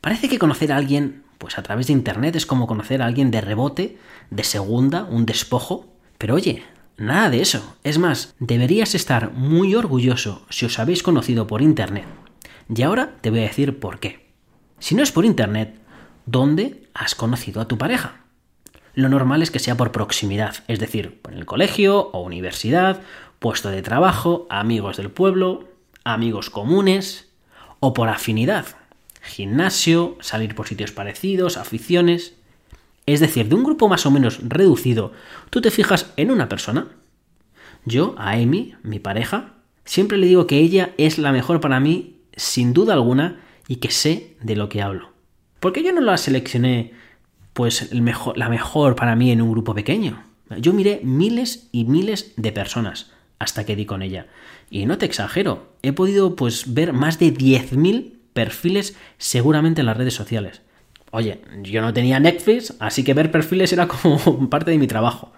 Parece 0.00 0.28
que 0.28 0.38
conocer 0.38 0.70
a 0.70 0.76
alguien 0.76 1.22
pues 1.38 1.56
a 1.58 1.62
través 1.62 1.86
de 1.86 1.94
internet 1.94 2.36
es 2.36 2.44
como 2.44 2.66
conocer 2.66 3.00
a 3.00 3.06
alguien 3.06 3.30
de 3.30 3.40
rebote, 3.40 3.96
de 4.30 4.44
segunda, 4.44 5.04
un 5.04 5.24
despojo, 5.24 5.86
pero 6.18 6.34
oye, 6.34 6.62
Nada 7.00 7.30
de 7.30 7.40
eso. 7.40 7.78
Es 7.82 7.96
más, 7.96 8.34
deberías 8.40 8.94
estar 8.94 9.32
muy 9.32 9.74
orgulloso 9.74 10.44
si 10.50 10.66
os 10.66 10.78
habéis 10.78 11.02
conocido 11.02 11.46
por 11.46 11.62
Internet. 11.62 12.04
Y 12.68 12.82
ahora 12.82 13.16
te 13.22 13.30
voy 13.30 13.38
a 13.38 13.44
decir 13.44 13.80
por 13.80 14.00
qué. 14.00 14.28
Si 14.78 14.94
no 14.94 15.02
es 15.02 15.10
por 15.10 15.24
Internet, 15.24 15.80
¿dónde 16.26 16.90
has 16.92 17.14
conocido 17.14 17.62
a 17.62 17.68
tu 17.68 17.78
pareja? 17.78 18.19
Lo 18.94 19.08
normal 19.08 19.42
es 19.42 19.50
que 19.50 19.58
sea 19.58 19.76
por 19.76 19.92
proximidad, 19.92 20.56
es 20.68 20.80
decir, 20.80 21.20
por 21.20 21.32
el 21.34 21.46
colegio 21.46 22.10
o 22.12 22.22
universidad, 22.22 23.02
puesto 23.38 23.70
de 23.70 23.82
trabajo, 23.82 24.46
amigos 24.50 24.96
del 24.96 25.10
pueblo, 25.10 25.68
amigos 26.04 26.50
comunes, 26.50 27.28
o 27.78 27.94
por 27.94 28.08
afinidad, 28.08 28.66
gimnasio, 29.22 30.16
salir 30.20 30.54
por 30.54 30.68
sitios 30.68 30.92
parecidos, 30.92 31.56
aficiones. 31.56 32.34
Es 33.06 33.20
decir, 33.20 33.48
de 33.48 33.54
un 33.54 33.64
grupo 33.64 33.88
más 33.88 34.06
o 34.06 34.10
menos 34.10 34.40
reducido, 34.42 35.12
tú 35.50 35.60
te 35.60 35.70
fijas 35.70 36.12
en 36.16 36.30
una 36.30 36.48
persona. 36.48 36.88
Yo, 37.84 38.14
a 38.18 38.32
Amy, 38.32 38.74
mi 38.82 38.98
pareja, 38.98 39.54
Siempre 39.90 40.18
le 40.18 40.28
digo 40.28 40.46
que 40.46 40.58
ella 40.58 40.94
es 40.98 41.18
la 41.18 41.32
mejor 41.32 41.60
para 41.60 41.80
mí, 41.80 42.20
sin 42.36 42.72
duda 42.72 42.94
alguna, 42.94 43.40
y 43.66 43.76
que 43.76 43.90
sé 43.90 44.36
de 44.40 44.54
lo 44.54 44.68
que 44.68 44.82
hablo. 44.82 45.10
Porque 45.58 45.82
yo 45.82 45.92
no 45.92 46.00
la 46.00 46.16
seleccioné, 46.16 46.92
pues, 47.52 47.90
el 47.92 48.02
mejor, 48.02 48.36
la 48.36 48.48
mejor 48.48 48.96
para 48.96 49.16
mí 49.16 49.30
en 49.30 49.42
un 49.42 49.50
grupo 49.50 49.74
pequeño. 49.74 50.24
Yo 50.58 50.72
miré 50.72 51.00
miles 51.04 51.68
y 51.72 51.84
miles 51.84 52.32
de 52.36 52.52
personas 52.52 53.10
hasta 53.40 53.64
que 53.64 53.74
di 53.74 53.86
con 53.86 54.02
ella. 54.02 54.26
Y 54.70 54.86
no 54.86 54.98
te 54.98 55.06
exagero, 55.06 55.72
he 55.82 55.92
podido 55.92 56.36
pues 56.36 56.74
ver 56.74 56.92
más 56.92 57.18
de 57.18 57.34
10.000 57.34 58.12
perfiles 58.32 58.96
seguramente 59.18 59.80
en 59.80 59.86
las 59.86 59.96
redes 59.96 60.14
sociales. 60.14 60.62
Oye, 61.10 61.40
yo 61.62 61.82
no 61.82 61.92
tenía 61.92 62.20
Netflix, 62.20 62.74
así 62.78 63.02
que 63.02 63.14
ver 63.14 63.32
perfiles 63.32 63.72
era 63.72 63.88
como 63.88 64.48
parte 64.50 64.70
de 64.70 64.78
mi 64.78 64.86
trabajo. 64.86 65.32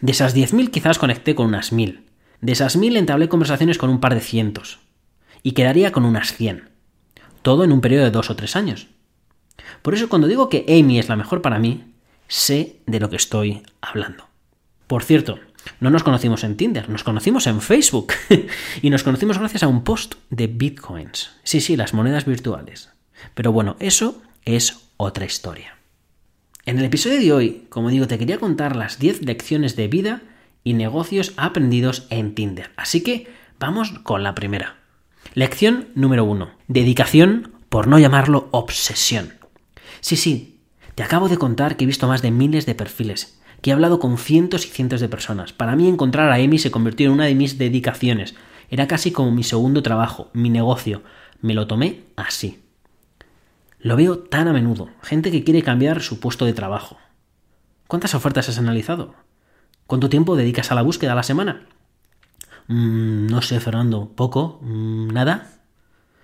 De 0.00 0.12
esas 0.12 0.34
10.000 0.34 0.70
quizás 0.70 0.98
conecté 0.98 1.34
con 1.34 1.46
unas 1.46 1.72
1.000. 1.72 2.00
De 2.40 2.52
esas 2.52 2.78
1.000 2.78 2.96
entablé 2.96 3.28
conversaciones 3.28 3.76
con 3.76 3.90
un 3.90 4.00
par 4.00 4.14
de 4.14 4.20
cientos. 4.20 4.78
Y 5.42 5.52
quedaría 5.52 5.92
con 5.92 6.04
unas 6.04 6.32
100. 6.32 6.70
Todo 7.42 7.64
en 7.64 7.72
un 7.72 7.82
periodo 7.82 8.04
de 8.04 8.10
dos 8.10 8.30
o 8.30 8.36
tres 8.36 8.56
años. 8.56 8.88
Por 9.82 9.94
eso 9.94 10.08
cuando 10.08 10.28
digo 10.28 10.48
que 10.48 10.64
Amy 10.68 10.98
es 10.98 11.08
la 11.08 11.16
mejor 11.16 11.42
para 11.42 11.58
mí, 11.58 11.84
sé 12.28 12.76
de 12.86 13.00
lo 13.00 13.10
que 13.10 13.16
estoy 13.16 13.62
hablando. 13.80 14.26
Por 14.86 15.02
cierto, 15.02 15.38
no 15.80 15.90
nos 15.90 16.02
conocimos 16.02 16.44
en 16.44 16.56
Tinder, 16.56 16.88
nos 16.88 17.04
conocimos 17.04 17.46
en 17.46 17.60
Facebook. 17.60 18.12
y 18.82 18.90
nos 18.90 19.02
conocimos 19.02 19.38
gracias 19.38 19.62
a 19.62 19.68
un 19.68 19.84
post 19.84 20.14
de 20.30 20.46
bitcoins. 20.46 21.30
Sí, 21.42 21.60
sí, 21.60 21.76
las 21.76 21.94
monedas 21.94 22.26
virtuales. 22.26 22.90
Pero 23.34 23.52
bueno, 23.52 23.76
eso 23.80 24.22
es 24.44 24.88
otra 24.96 25.24
historia. 25.24 25.76
En 26.66 26.78
el 26.78 26.84
episodio 26.84 27.18
de 27.18 27.32
hoy, 27.32 27.66
como 27.68 27.90
digo, 27.90 28.06
te 28.06 28.18
quería 28.18 28.38
contar 28.38 28.76
las 28.76 28.98
10 28.98 29.22
lecciones 29.22 29.76
de 29.76 29.88
vida 29.88 30.22
y 30.62 30.74
negocios 30.74 31.34
aprendidos 31.36 32.06
en 32.10 32.34
Tinder. 32.34 32.70
Así 32.76 33.02
que 33.02 33.28
vamos 33.58 33.90
con 34.02 34.22
la 34.22 34.34
primera. 34.34 34.76
Lección 35.34 35.88
número 35.94 36.24
1. 36.24 36.50
Dedicación, 36.68 37.52
por 37.68 37.86
no 37.86 37.98
llamarlo 37.98 38.48
obsesión. 38.50 39.34
Sí, 40.04 40.16
sí, 40.16 40.60
te 40.96 41.02
acabo 41.02 41.30
de 41.30 41.38
contar 41.38 41.78
que 41.78 41.84
he 41.84 41.86
visto 41.86 42.06
más 42.06 42.20
de 42.20 42.30
miles 42.30 42.66
de 42.66 42.74
perfiles 42.74 43.40
que 43.62 43.70
he 43.70 43.72
hablado 43.72 44.00
con 44.00 44.18
cientos 44.18 44.66
y 44.66 44.68
cientos 44.68 45.00
de 45.00 45.08
personas. 45.08 45.54
Para 45.54 45.76
mí 45.76 45.88
encontrar 45.88 46.30
a 46.30 46.34
Amy 46.34 46.58
se 46.58 46.70
convirtió 46.70 47.06
en 47.06 47.14
una 47.14 47.24
de 47.24 47.34
mis 47.34 47.56
dedicaciones. 47.56 48.34
Era 48.68 48.86
casi 48.86 49.12
como 49.12 49.30
mi 49.30 49.42
segundo 49.44 49.82
trabajo, 49.82 50.28
mi 50.34 50.50
negocio. 50.50 51.02
Me 51.40 51.54
lo 51.54 51.66
tomé 51.66 52.02
así. 52.16 52.62
Lo 53.78 53.96
veo 53.96 54.18
tan 54.18 54.46
a 54.46 54.52
menudo. 54.52 54.90
Gente 55.00 55.30
que 55.30 55.42
quiere 55.42 55.62
cambiar 55.62 56.02
su 56.02 56.20
puesto 56.20 56.44
de 56.44 56.52
trabajo. 56.52 56.98
¿Cuántas 57.88 58.14
ofertas 58.14 58.50
has 58.50 58.58
analizado? 58.58 59.14
¿Cuánto 59.86 60.10
tiempo 60.10 60.36
dedicas 60.36 60.70
a 60.70 60.74
la 60.74 60.82
búsqueda 60.82 61.12
a 61.12 61.16
la 61.16 61.22
semana? 61.22 61.64
Mm, 62.68 63.28
no 63.28 63.40
sé, 63.40 63.58
Fernando. 63.58 64.12
¿Poco? 64.14 64.58
Mm, 64.60 65.08
¿Nada? 65.14 65.62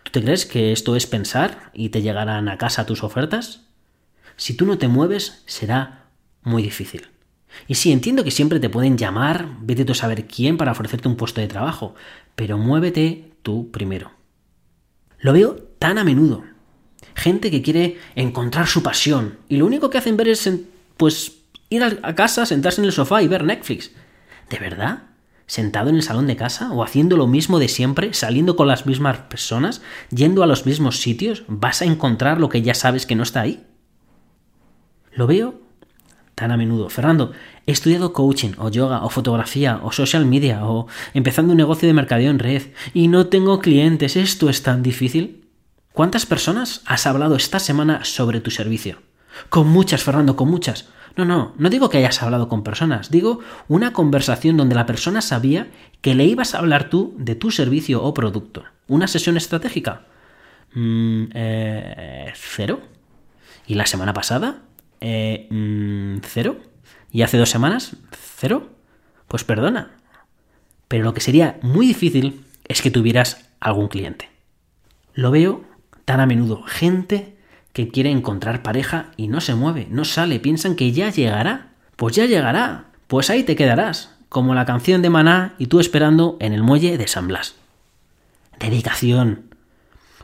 ¿Tú 0.03 0.11
te 0.11 0.23
crees 0.23 0.45
que 0.45 0.73
esto 0.73 0.95
es 0.95 1.07
pensar 1.07 1.71
y 1.73 1.89
te 1.89 2.03
llegarán 2.03 2.51
a 2.51 2.59
casa 2.59 2.85
tus 2.85 3.03
ofertas? 3.03 3.70
Si 4.41 4.55
tú 4.55 4.65
no 4.65 4.79
te 4.79 4.89
mueves, 4.89 5.43
será 5.45 6.07
muy 6.45 6.63
difícil. 6.63 7.09
Y 7.69 7.75
sí, 7.75 7.93
entiendo 7.93 8.25
que 8.25 8.31
siempre 8.31 8.59
te 8.59 8.71
pueden 8.71 8.97
llamar, 8.97 9.47
vete 9.61 9.85
tú 9.85 9.93
a 9.93 9.95
saber 9.95 10.25
quién 10.25 10.57
para 10.57 10.73
ofrecerte 10.73 11.09
un 11.09 11.17
puesto 11.17 11.43
de 11.43 11.47
trabajo, 11.47 11.95
pero 12.37 12.57
muévete 12.57 13.35
tú 13.43 13.71
primero. 13.71 14.13
Lo 15.19 15.35
veo 15.35 15.57
tan 15.79 15.99
a 15.99 16.05
menudo. 16.05 16.43
Gente 17.15 17.51
que 17.51 17.61
quiere 17.61 17.99
encontrar 18.15 18.67
su 18.67 18.83
pasión 18.83 19.41
y 19.47 19.59
lo 19.59 19.67
único 19.67 19.91
que 19.91 19.99
hacen 19.99 20.17
ver 20.17 20.29
es, 20.29 20.51
pues, 20.97 21.33
ir 21.69 21.85
a 21.85 22.15
casa, 22.15 22.47
sentarse 22.47 22.81
en 22.81 22.87
el 22.87 22.93
sofá 22.93 23.23
y 23.23 23.29
ver 23.29 23.45
Netflix. 23.45 23.91
¿De 24.49 24.59
verdad? 24.59 25.03
¿Sentado 25.47 25.91
en 25.91 25.97
el 25.97 26.03
salón 26.03 26.27
de 26.27 26.37
casa 26.37 26.73
o 26.73 26.83
haciendo 26.83 27.19
lo 27.19 27.27
mismo 27.27 27.59
de 27.59 27.69
siempre, 27.69 28.15
saliendo 28.15 28.57
con 28.57 28.69
las 28.69 28.87
mismas 28.87 29.19
personas, 29.19 29.83
yendo 30.09 30.43
a 30.43 30.47
los 30.47 30.65
mismos 30.65 31.03
sitios, 31.03 31.45
vas 31.47 31.83
a 31.83 31.85
encontrar 31.85 32.41
lo 32.41 32.49
que 32.49 32.63
ya 32.63 32.73
sabes 32.73 33.05
que 33.05 33.17
no 33.17 33.23
está 33.23 33.43
ahí? 33.43 33.67
Lo 35.13 35.27
veo 35.27 35.61
tan 36.35 36.51
a 36.51 36.57
menudo. 36.57 36.89
Fernando, 36.89 37.33
he 37.67 37.73
estudiado 37.73 38.13
coaching 38.13 38.53
o 38.59 38.71
yoga 38.71 39.05
o 39.05 39.11
fotografía 39.11 39.79
o 39.83 39.93
social 39.93 40.25
media 40.25 40.65
o 40.65 40.87
empezando 41.13 41.53
un 41.53 41.59
negocio 41.59 41.87
de 41.87 41.93
mercadeo 41.93 42.31
en 42.31 42.39
red 42.39 42.63
y 42.95 43.09
no 43.09 43.27
tengo 43.27 43.61
clientes. 43.61 44.17
¿Esto 44.17 44.49
es 44.49 44.63
tan 44.63 44.83
difícil? 44.83 45.45
¿Cuántas 45.93 46.25
personas 46.25 46.83
has 46.87 47.07
hablado 47.07 47.37
esta 47.37 47.59
semana 47.59 48.05
sobre 48.05 48.41
tu 48.41 48.51
servicio? 48.51 49.03
Con 49.51 49.69
muchas, 49.69 50.03
Fernando, 50.03 50.35
con 50.35 50.49
muchas. 50.49 50.89
No, 51.17 51.25
no, 51.25 51.53
no 51.59 51.69
digo 51.69 51.91
que 51.91 51.99
hayas 51.99 52.23
hablado 52.23 52.49
con 52.49 52.63
personas, 52.63 53.11
digo 53.11 53.41
una 53.67 53.93
conversación 53.93 54.57
donde 54.57 54.77
la 54.77 54.87
persona 54.87 55.21
sabía 55.21 55.69
que 56.01 56.15
le 56.15 56.25
ibas 56.25 56.55
a 56.55 56.59
hablar 56.59 56.89
tú 56.89 57.15
de 57.19 57.35
tu 57.35 57.51
servicio 57.51 58.03
o 58.03 58.15
producto. 58.15 58.65
¿Una 58.87 59.09
sesión 59.09 59.37
estratégica? 59.37 60.07
Mm, 60.73 61.25
eh, 61.35 62.33
¿Cero? 62.35 62.81
¿Y 63.67 63.75
la 63.75 63.87
semana 63.87 64.15
pasada? 64.15 64.63
Eh, 65.01 65.49
mm, 65.51 66.19
cero. 66.23 66.59
Y 67.11 67.23
hace 67.23 67.39
dos 67.39 67.51
semanas, 67.51 67.97
cero. 68.37 68.71
Pues 69.29 69.45
perdona. 69.45 69.93
Pero 70.89 71.05
lo 71.05 71.15
que 71.15 71.21
sería 71.21 71.59
muy 71.63 71.87
difícil 71.87 72.45
es 72.69 72.83
que 72.83 72.91
tuvieras 72.91 73.49
algún 73.61 73.89
cliente. 73.89 74.29
Lo 75.15 75.31
veo 75.31 75.65
tan 76.05 76.21
a 76.21 76.27
menudo. 76.27 76.63
Gente 76.65 77.37
que 77.73 77.89
quiere 77.89 78.11
encontrar 78.11 78.63
pareja 78.63 79.13
y 79.17 79.29
no 79.29 79.41
se 79.41 79.55
mueve, 79.55 79.87
no 79.91 80.05
sale, 80.05 80.41
piensan 80.41 80.75
que 80.75 80.93
ya 80.93 81.11
llegará. 81.11 81.73
Pues 81.97 82.17
ya 82.17 82.27
llegará. 82.27 82.87
Pues 83.07 83.31
ahí 83.31 83.43
te 83.43 83.57
quedarás, 83.57 84.17
como 84.29 84.55
la 84.55 84.67
canción 84.67 85.03
de 85.03 85.11
Maná 85.11 85.55
y 85.59 85.67
tú 85.67 85.81
esperando 85.81 86.37
en 86.41 86.53
el 86.53 86.63
muelle 86.63 86.99
de 86.99 87.09
San 87.09 87.29
Blas. 87.29 87.57
Dedicación, 88.59 89.50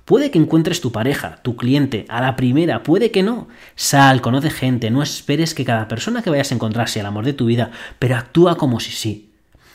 Puede 0.06 0.30
que 0.30 0.38
encuentres 0.38 0.80
tu 0.80 0.92
pareja, 0.92 1.42
tu 1.42 1.56
cliente, 1.56 2.06
a 2.08 2.20
la 2.20 2.36
primera, 2.36 2.84
puede 2.84 3.10
que 3.10 3.24
no. 3.24 3.48
Sal, 3.74 4.20
conoce 4.20 4.50
gente, 4.50 4.88
no 4.88 5.02
esperes 5.02 5.52
que 5.52 5.64
cada 5.64 5.88
persona 5.88 6.22
que 6.22 6.30
vayas 6.30 6.52
a 6.52 6.54
encontrar 6.54 6.88
sea 6.88 7.00
el 7.00 7.06
amor 7.06 7.24
de 7.24 7.32
tu 7.32 7.46
vida, 7.46 7.72
pero 7.98 8.16
actúa 8.16 8.56
como 8.56 8.78
si 8.78 8.92
sí. 8.92 9.32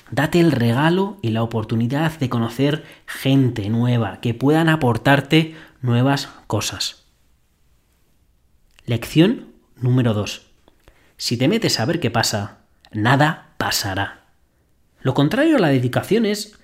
Date 0.09 0.39
el 0.39 0.53
regalo 0.53 1.17
y 1.21 1.31
la 1.31 1.43
oportunidad 1.43 2.17
de 2.17 2.29
conocer 2.29 2.85
gente 3.05 3.69
nueva 3.69 4.21
que 4.21 4.33
puedan 4.33 4.69
aportarte 4.69 5.53
nuevas 5.81 6.29
cosas. 6.47 7.03
Lección 8.85 9.47
número 9.75 10.13
2. 10.13 10.47
Si 11.17 11.35
te 11.35 11.49
metes 11.49 11.77
a 11.81 11.85
ver 11.85 11.99
qué 11.99 12.09
pasa, 12.09 12.59
nada 12.93 13.53
pasará. 13.57 14.27
Lo 15.01 15.13
contrario 15.13 15.57
a 15.57 15.59
la 15.59 15.67
dedicación 15.67 16.25
es 16.25 16.57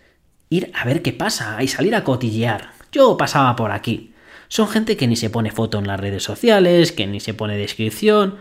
ir 0.50 0.71
a 0.74 0.86
ver 0.86 1.01
qué 1.01 1.12
pasa 1.12 1.62
y 1.62 1.67
salir 1.67 1.95
a 1.95 2.05
cotillear, 2.05 2.76
yo 2.91 3.17
pasaba 3.17 3.56
por 3.56 3.72
aquí. 3.72 4.13
Son 4.48 4.67
gente 4.67 4.98
que 4.98 5.08
ni 5.08 5.15
se 5.15 5.29
pone 5.29 5.51
foto 5.51 5.77
en 5.77 5.88
las 5.88 6.00
redes 6.00 6.24
sociales, 6.24 6.91
que 6.91 7.08
ni 7.08 7.20
se 7.20 7.34
pone 7.34 7.58
descripción, 7.58 8.38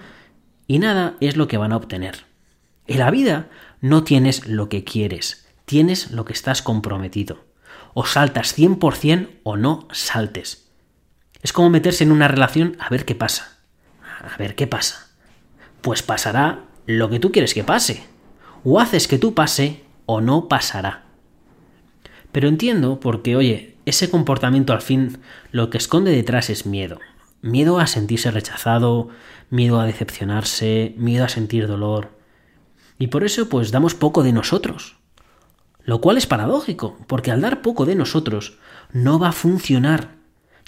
y 0.67 0.79
nada 0.79 1.17
es 1.21 1.37
lo 1.37 1.49
que 1.49 1.59
van 1.59 1.73
a 1.73 1.77
obtener. 1.77 2.25
En 2.87 2.99
la 3.01 3.11
vida 3.11 3.49
no 3.81 4.05
tienes 4.05 4.47
lo 4.47 4.69
que 4.69 4.85
quieres, 4.85 5.49
tienes 5.65 6.11
lo 6.13 6.25
que 6.25 6.33
estás 6.33 6.63
comprometido. 6.63 7.45
O 7.95 8.05
saltas 8.05 8.57
100% 8.57 9.41
o 9.43 9.57
no 9.57 9.89
saltes. 9.91 10.71
Es 11.43 11.53
como 11.53 11.71
meterse 11.71 12.05
en 12.05 12.13
una 12.13 12.29
relación 12.29 12.77
a 12.79 12.89
ver 12.89 13.05
qué 13.05 13.15
pasa. 13.15 13.59
A 14.21 14.37
ver 14.37 14.55
qué 14.55 14.67
pasa. 14.67 15.11
Pues 15.81 16.03
pasará 16.03 16.65
lo 16.87 17.09
que 17.11 17.19
tú 17.19 17.33
quieres 17.33 17.55
que 17.55 17.65
pase. 17.65 18.05
O 18.65 18.81
haces 18.81 19.09
que 19.09 19.19
tú 19.19 19.35
pase 19.35 19.85
o 20.07 20.21
no 20.21 20.49
pasará. 20.49 21.05
Pero 22.33 22.49
entiendo 22.49 23.01
porque, 23.01 23.37
oye, 23.37 23.76
ese 23.87 24.11
comportamiento 24.11 24.73
al 24.73 24.83
fin 24.83 25.21
lo 25.53 25.71
que 25.71 25.79
esconde 25.79 26.11
detrás 26.11 26.51
es 26.51 26.67
miedo. 26.67 27.01
Miedo 27.41 27.79
a 27.79 27.87
sentirse 27.87 28.33
rechazado, 28.33 29.09
miedo 29.49 29.81
a 29.81 29.87
decepcionarse, 29.87 30.95
miedo 30.99 31.25
a 31.25 31.29
sentir 31.29 31.69
dolor. 31.69 32.11
Y 32.99 33.07
por 33.07 33.25
eso 33.25 33.49
pues 33.49 33.71
damos 33.71 33.95
poco 33.95 34.25
de 34.25 34.33
nosotros. 34.33 34.97
Lo 35.85 36.01
cual 36.01 36.19
es 36.19 36.27
paradójico, 36.27 36.99
porque 37.07 37.31
al 37.31 37.41
dar 37.41 37.63
poco 37.63 37.87
de 37.87 37.95
nosotros 37.95 38.59
no 38.93 39.21
va 39.21 39.29
a 39.29 39.33
funcionar. 39.33 40.17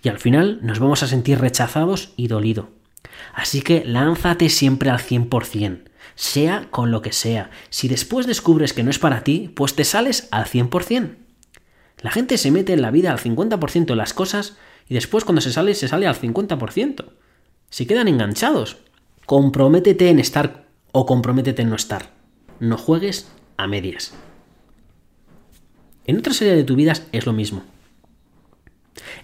Y 0.01 0.09
al 0.09 0.21
final 0.21 0.61
nos 0.63 0.79
vamos 0.79 1.03
a 1.03 1.09
sentir 1.09 1.41
rechazados 1.41 2.13
y 2.17 2.29
dolido. 2.29 2.71
Así 3.35 3.63
que 3.63 3.85
lánzate 3.85 4.49
siempre 4.49 4.91
al 4.91 5.01
100%, 5.01 5.89
sea 6.15 6.69
con 6.71 6.93
lo 6.93 7.03
que 7.03 7.13
sea. 7.13 7.51
Si 7.69 7.89
después 7.89 8.29
descubres 8.29 8.73
que 8.73 8.85
no 8.85 8.91
es 8.91 9.01
para 9.01 9.25
ti, 9.25 9.51
pues 9.57 9.75
te 9.75 9.83
sales 9.83 10.29
al 10.31 10.45
100%. 10.45 11.17
La 12.01 12.11
gente 12.11 12.39
se 12.39 12.51
mete 12.51 12.73
en 12.73 12.83
la 12.83 12.91
vida 12.91 13.13
al 13.13 13.19
50% 13.19 13.87
de 13.87 13.97
las 13.97 14.15
cosas 14.15 14.57
y 14.89 14.95
después 14.95 15.25
cuando 15.25 15.41
se 15.41 15.53
sale 15.53 15.75
se 15.75 15.89
sale 15.89 16.07
al 16.07 16.15
50%. 16.15 17.05
Se 17.71 17.87
quedan 17.87 18.09
enganchados. 18.09 18.79
Comprométete 19.27 20.09
en 20.09 20.19
estar 20.19 20.67
o 20.93 21.07
comprométete 21.07 21.63
en 21.63 21.71
no 21.71 21.77
estar. 21.77 22.13
No 22.61 22.79
juegues 22.79 23.29
a 23.57 23.67
medias. 23.67 24.15
En 26.07 26.19
otra 26.19 26.33
serie 26.33 26.55
de 26.55 26.65
tu 26.65 26.77
vida 26.77 26.95
es 27.13 27.27
lo 27.27 27.33
mismo. 27.33 27.63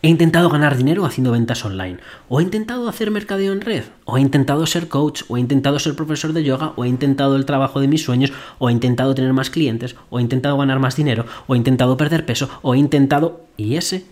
He 0.02 0.08
intentado 0.08 0.48
ganar 0.50 0.76
dinero 0.76 1.04
haciendo 1.04 1.32
ventas 1.32 1.64
online, 1.64 1.98
o 2.28 2.40
he 2.40 2.42
intentado 2.42 2.88
hacer 2.88 3.10
mercadeo 3.10 3.52
en 3.52 3.60
red, 3.60 3.84
o 4.04 4.18
he 4.18 4.20
intentado 4.20 4.66
ser 4.66 4.88
coach, 4.88 5.22
o 5.28 5.36
he 5.36 5.40
intentado 5.40 5.78
ser 5.78 5.94
profesor 5.94 6.32
de 6.32 6.44
yoga, 6.44 6.72
o 6.76 6.84
he 6.84 6.88
intentado 6.88 7.36
el 7.36 7.46
trabajo 7.46 7.80
de 7.80 7.88
mis 7.88 8.02
sueños, 8.02 8.32
o 8.58 8.68
he 8.68 8.72
intentado 8.72 9.14
tener 9.14 9.32
más 9.32 9.50
clientes, 9.50 9.96
o 10.10 10.18
he 10.18 10.22
intentado 10.22 10.56
ganar 10.58 10.78
más 10.78 10.96
dinero, 10.96 11.26
o 11.46 11.54
he 11.54 11.58
intentado 11.58 11.96
perder 11.96 12.26
peso, 12.26 12.48
o 12.62 12.74
he 12.74 12.78
intentado... 12.78 13.44
Y 13.56 13.76
ese 13.76 14.04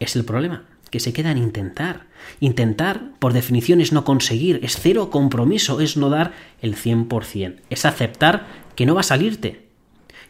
es 0.00 0.16
el 0.16 0.24
problema, 0.24 0.64
que 0.90 1.00
se 1.00 1.12
queda 1.12 1.30
en 1.30 1.38
intentar. 1.38 2.06
Intentar, 2.40 3.12
por 3.18 3.32
definición, 3.32 3.80
es 3.80 3.92
no 3.92 4.04
conseguir, 4.04 4.60
es 4.62 4.78
cero 4.80 5.10
compromiso, 5.10 5.80
es 5.80 5.96
no 5.96 6.10
dar 6.10 6.32
el 6.60 6.76
100%, 6.76 7.56
es 7.70 7.84
aceptar 7.84 8.46
que 8.74 8.86
no 8.86 8.94
va 8.94 9.00
a 9.00 9.04
salirte. 9.04 9.66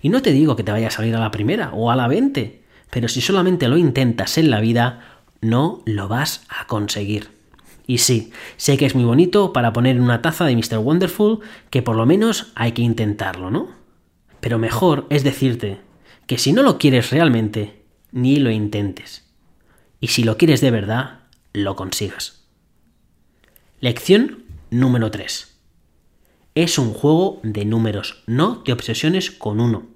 Y 0.03 0.09
no 0.09 0.23
te 0.23 0.33
digo 0.33 0.57
que 0.57 0.63
te 0.63 0.73
vaya 0.73 0.89
a 0.89 0.91
salir 0.91 1.17
a 1.17 1.21
la 1.21 1.31
primera 1.31 1.71
o 1.73 1.91
a 1.91 1.97
la 1.97 2.07
20, 2.07 2.63
pero 2.91 3.09
si 3.09 3.21
solamente 3.21 3.69
lo 3.69 3.77
intentas 3.77 4.39
en 4.39 4.51
la 4.51 4.61
vida, 4.61 5.21
no 5.41 5.83
lo 5.85 6.09
vas 6.09 6.45
a 6.49 6.67
conseguir. 6.67 7.31
Y 7.87 7.99
sí, 7.99 8.33
sé 8.57 8.77
que 8.77 8.87
es 8.87 8.95
muy 8.95 9.05
bonito 9.05 9.53
para 9.53 9.73
poner 9.73 9.97
en 9.97 10.03
una 10.03 10.23
taza 10.23 10.45
de 10.45 10.57
Mr. 10.57 10.79
Wonderful 10.79 11.41
que 11.71 11.83
por 11.83 11.97
lo 11.97 12.05
menos 12.05 12.53
hay 12.55 12.73
que 12.73 12.83
intentarlo, 12.83 13.51
¿no? 13.51 13.69
Pero 14.41 14.59
mejor 14.59 15.07
es 15.09 15.23
decirte 15.23 15.79
que 16.27 16.39
si 16.39 16.53
no 16.53 16.63
lo 16.63 16.79
quieres 16.79 17.11
realmente, 17.11 17.85
ni 18.11 18.37
lo 18.37 18.51
intentes. 18.51 19.25
Y 20.01 20.09
si 20.09 20.25
lo 20.25 20.37
quieres 20.37 20.61
de 20.61 20.71
verdad, 20.71 21.21
lo 21.53 21.77
consigas. 21.77 22.45
Lección 23.81 24.45
número 24.71 25.11
3. 25.11 25.57
Es 26.55 26.79
un 26.79 26.93
juego 26.93 27.41
de 27.43 27.65
números, 27.65 28.23
no 28.27 28.63
te 28.63 28.73
obsesiones 28.73 29.31
con 29.31 29.61
uno. 29.61 29.96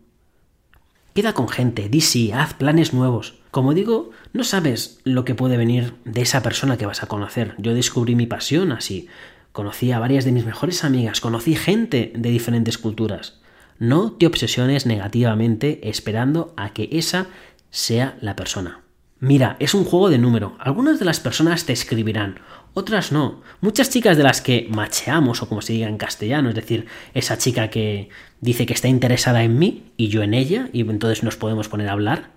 Queda 1.20 1.34
con 1.34 1.50
gente, 1.50 1.90
di 1.90 2.00
sí, 2.00 2.32
haz 2.32 2.54
planes 2.54 2.94
nuevos. 2.94 3.34
Como 3.50 3.74
digo, 3.74 4.08
no 4.32 4.42
sabes 4.42 5.00
lo 5.04 5.26
que 5.26 5.34
puede 5.34 5.58
venir 5.58 5.92
de 6.06 6.22
esa 6.22 6.42
persona 6.42 6.78
que 6.78 6.86
vas 6.86 7.02
a 7.02 7.08
conocer. 7.08 7.54
Yo 7.58 7.74
descubrí 7.74 8.14
mi 8.14 8.24
pasión 8.24 8.72
así. 8.72 9.06
Conocí 9.52 9.92
a 9.92 9.98
varias 9.98 10.24
de 10.24 10.32
mis 10.32 10.46
mejores 10.46 10.82
amigas, 10.82 11.20
conocí 11.20 11.54
gente 11.56 12.10
de 12.16 12.30
diferentes 12.30 12.78
culturas. 12.78 13.38
No 13.78 14.12
te 14.12 14.26
obsesiones 14.26 14.86
negativamente 14.86 15.90
esperando 15.90 16.54
a 16.56 16.72
que 16.72 16.88
esa 16.90 17.26
sea 17.68 18.16
la 18.22 18.34
persona. 18.34 18.80
Mira, 19.18 19.58
es 19.60 19.74
un 19.74 19.84
juego 19.84 20.08
de 20.08 20.16
número. 20.16 20.56
Algunas 20.58 20.98
de 20.98 21.04
las 21.04 21.20
personas 21.20 21.66
te 21.66 21.74
escribirán, 21.74 22.40
otras 22.74 23.12
no. 23.12 23.42
Muchas 23.60 23.90
chicas 23.90 24.16
de 24.16 24.22
las 24.22 24.40
que 24.40 24.66
macheamos, 24.70 25.42
o 25.42 25.48
como 25.48 25.62
se 25.62 25.72
diga 25.72 25.88
en 25.88 25.98
castellano, 25.98 26.48
es 26.48 26.54
decir, 26.54 26.86
esa 27.14 27.38
chica 27.38 27.68
que 27.68 28.08
dice 28.40 28.66
que 28.66 28.72
está 28.72 28.88
interesada 28.88 29.42
en 29.42 29.58
mí 29.58 29.92
y 29.96 30.08
yo 30.08 30.22
en 30.22 30.34
ella, 30.34 30.68
y 30.72 30.80
entonces 30.80 31.22
nos 31.22 31.36
podemos 31.36 31.68
poner 31.68 31.88
a 31.88 31.92
hablar, 31.92 32.30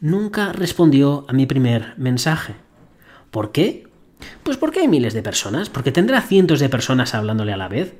nunca 0.00 0.52
respondió 0.52 1.24
a 1.28 1.32
mi 1.32 1.46
primer 1.46 1.94
mensaje. 1.96 2.54
¿Por 3.30 3.52
qué? 3.52 3.86
Pues 4.42 4.56
porque 4.56 4.80
hay 4.80 4.88
miles 4.88 5.14
de 5.14 5.22
personas, 5.22 5.70
porque 5.70 5.92
tendrá 5.92 6.20
cientos 6.20 6.60
de 6.60 6.68
personas 6.68 7.14
hablándole 7.14 7.52
a 7.52 7.56
la 7.56 7.68
vez, 7.68 7.94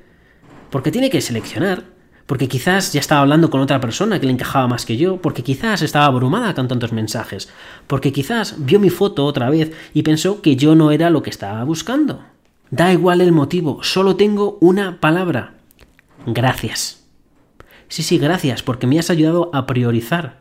porque 0.69 0.91
tiene 0.91 1.09
que 1.09 1.21
seleccionar 1.21 1.96
porque 2.27 2.47
quizás 2.47 2.93
ya 2.93 2.99
estaba 2.99 3.21
hablando 3.21 3.49
con 3.49 3.61
otra 3.61 3.79
persona 3.79 4.19
que 4.19 4.27
le 4.27 4.33
encajaba 4.33 4.67
más 4.67 4.85
que 4.85 4.97
yo, 4.97 5.17
porque 5.17 5.43
quizás 5.43 5.81
estaba 5.81 6.05
abrumada 6.05 6.53
con 6.53 6.67
tantos 6.67 6.91
mensajes, 6.91 7.49
porque 7.87 8.11
quizás 8.11 8.55
vio 8.59 8.79
mi 8.79 8.89
foto 8.89 9.25
otra 9.25 9.49
vez 9.49 9.71
y 9.93 10.03
pensó 10.03 10.41
que 10.41 10.57
yo 10.57 10.75
no 10.75 10.91
era 10.91 11.09
lo 11.09 11.23
que 11.23 11.29
estaba 11.29 11.63
buscando. 11.63 12.21
Da 12.69 12.91
igual 12.91 13.21
el 13.21 13.31
motivo, 13.31 13.81
solo 13.81 14.17
tengo 14.17 14.57
una 14.59 14.99
palabra. 14.99 15.53
Gracias. 16.25 17.05
Sí, 17.87 18.03
sí, 18.03 18.17
gracias, 18.17 18.61
porque 18.61 18.87
me 18.87 18.99
has 18.99 19.09
ayudado 19.09 19.49
a 19.53 19.65
priorizar. 19.65 20.39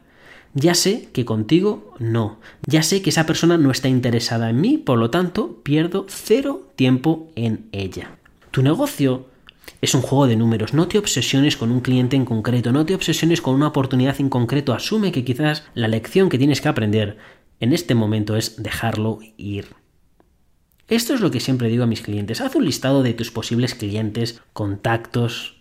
Ya 0.54 0.74
sé 0.74 1.08
que 1.12 1.24
contigo 1.24 1.94
no. 2.00 2.38
Ya 2.66 2.82
sé 2.82 3.00
que 3.00 3.10
esa 3.10 3.26
persona 3.26 3.58
no 3.58 3.70
está 3.70 3.88
interesada 3.88 4.50
en 4.50 4.60
mí, 4.60 4.78
por 4.78 4.98
lo 4.98 5.10
tanto, 5.10 5.60
pierdo 5.62 6.06
cero 6.08 6.66
tiempo 6.74 7.30
en 7.36 7.68
ella. 7.70 8.16
Tu 8.50 8.62
negocio 8.62 9.26
es 9.80 9.94
un 9.94 10.02
juego 10.02 10.26
de 10.26 10.36
números. 10.36 10.74
No 10.74 10.88
te 10.88 10.98
obsesiones 10.98 11.56
con 11.56 11.70
un 11.70 11.80
cliente 11.80 12.16
en 12.16 12.24
concreto, 12.24 12.72
no 12.72 12.86
te 12.86 12.94
obsesiones 12.94 13.40
con 13.40 13.54
una 13.54 13.68
oportunidad 13.68 14.20
en 14.20 14.28
concreto. 14.28 14.72
Asume 14.72 15.12
que 15.12 15.24
quizás 15.24 15.64
la 15.74 15.88
lección 15.88 16.28
que 16.28 16.38
tienes 16.38 16.60
que 16.60 16.68
aprender 16.68 17.18
en 17.60 17.72
este 17.72 17.94
momento 17.94 18.36
es 18.36 18.62
dejarlo 18.62 19.20
ir. 19.36 19.66
Esto 20.88 21.14
es 21.14 21.20
lo 21.20 21.30
que 21.30 21.40
siempre 21.40 21.68
digo 21.68 21.84
a 21.84 21.88
mis 21.88 22.02
clientes. 22.02 22.40
Haz 22.40 22.54
un 22.54 22.64
listado 22.64 23.02
de 23.02 23.12
tus 23.12 23.30
posibles 23.30 23.74
clientes, 23.74 24.40
contactos. 24.52 25.56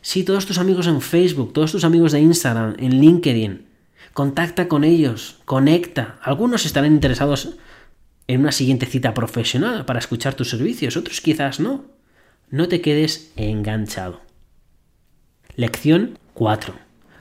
Sí, 0.00 0.24
todos 0.24 0.46
tus 0.46 0.58
amigos 0.58 0.86
en 0.86 1.00
Facebook, 1.00 1.52
todos 1.52 1.72
tus 1.72 1.84
amigos 1.84 2.12
de 2.12 2.20
Instagram, 2.20 2.74
en 2.78 3.00
LinkedIn. 3.00 3.66
Contacta 4.12 4.66
con 4.66 4.82
ellos, 4.82 5.40
conecta. 5.44 6.18
Algunos 6.22 6.66
estarán 6.66 6.92
interesados 6.92 7.56
en 8.26 8.40
una 8.40 8.52
siguiente 8.52 8.86
cita 8.86 9.14
profesional 9.14 9.84
para 9.84 10.00
escuchar 10.00 10.34
tus 10.34 10.50
servicios, 10.50 10.96
otros 10.96 11.20
quizás 11.20 11.60
no. 11.60 11.99
No 12.50 12.66
te 12.66 12.80
quedes 12.80 13.30
enganchado. 13.36 14.22
Lección 15.54 16.18
4. 16.34 16.74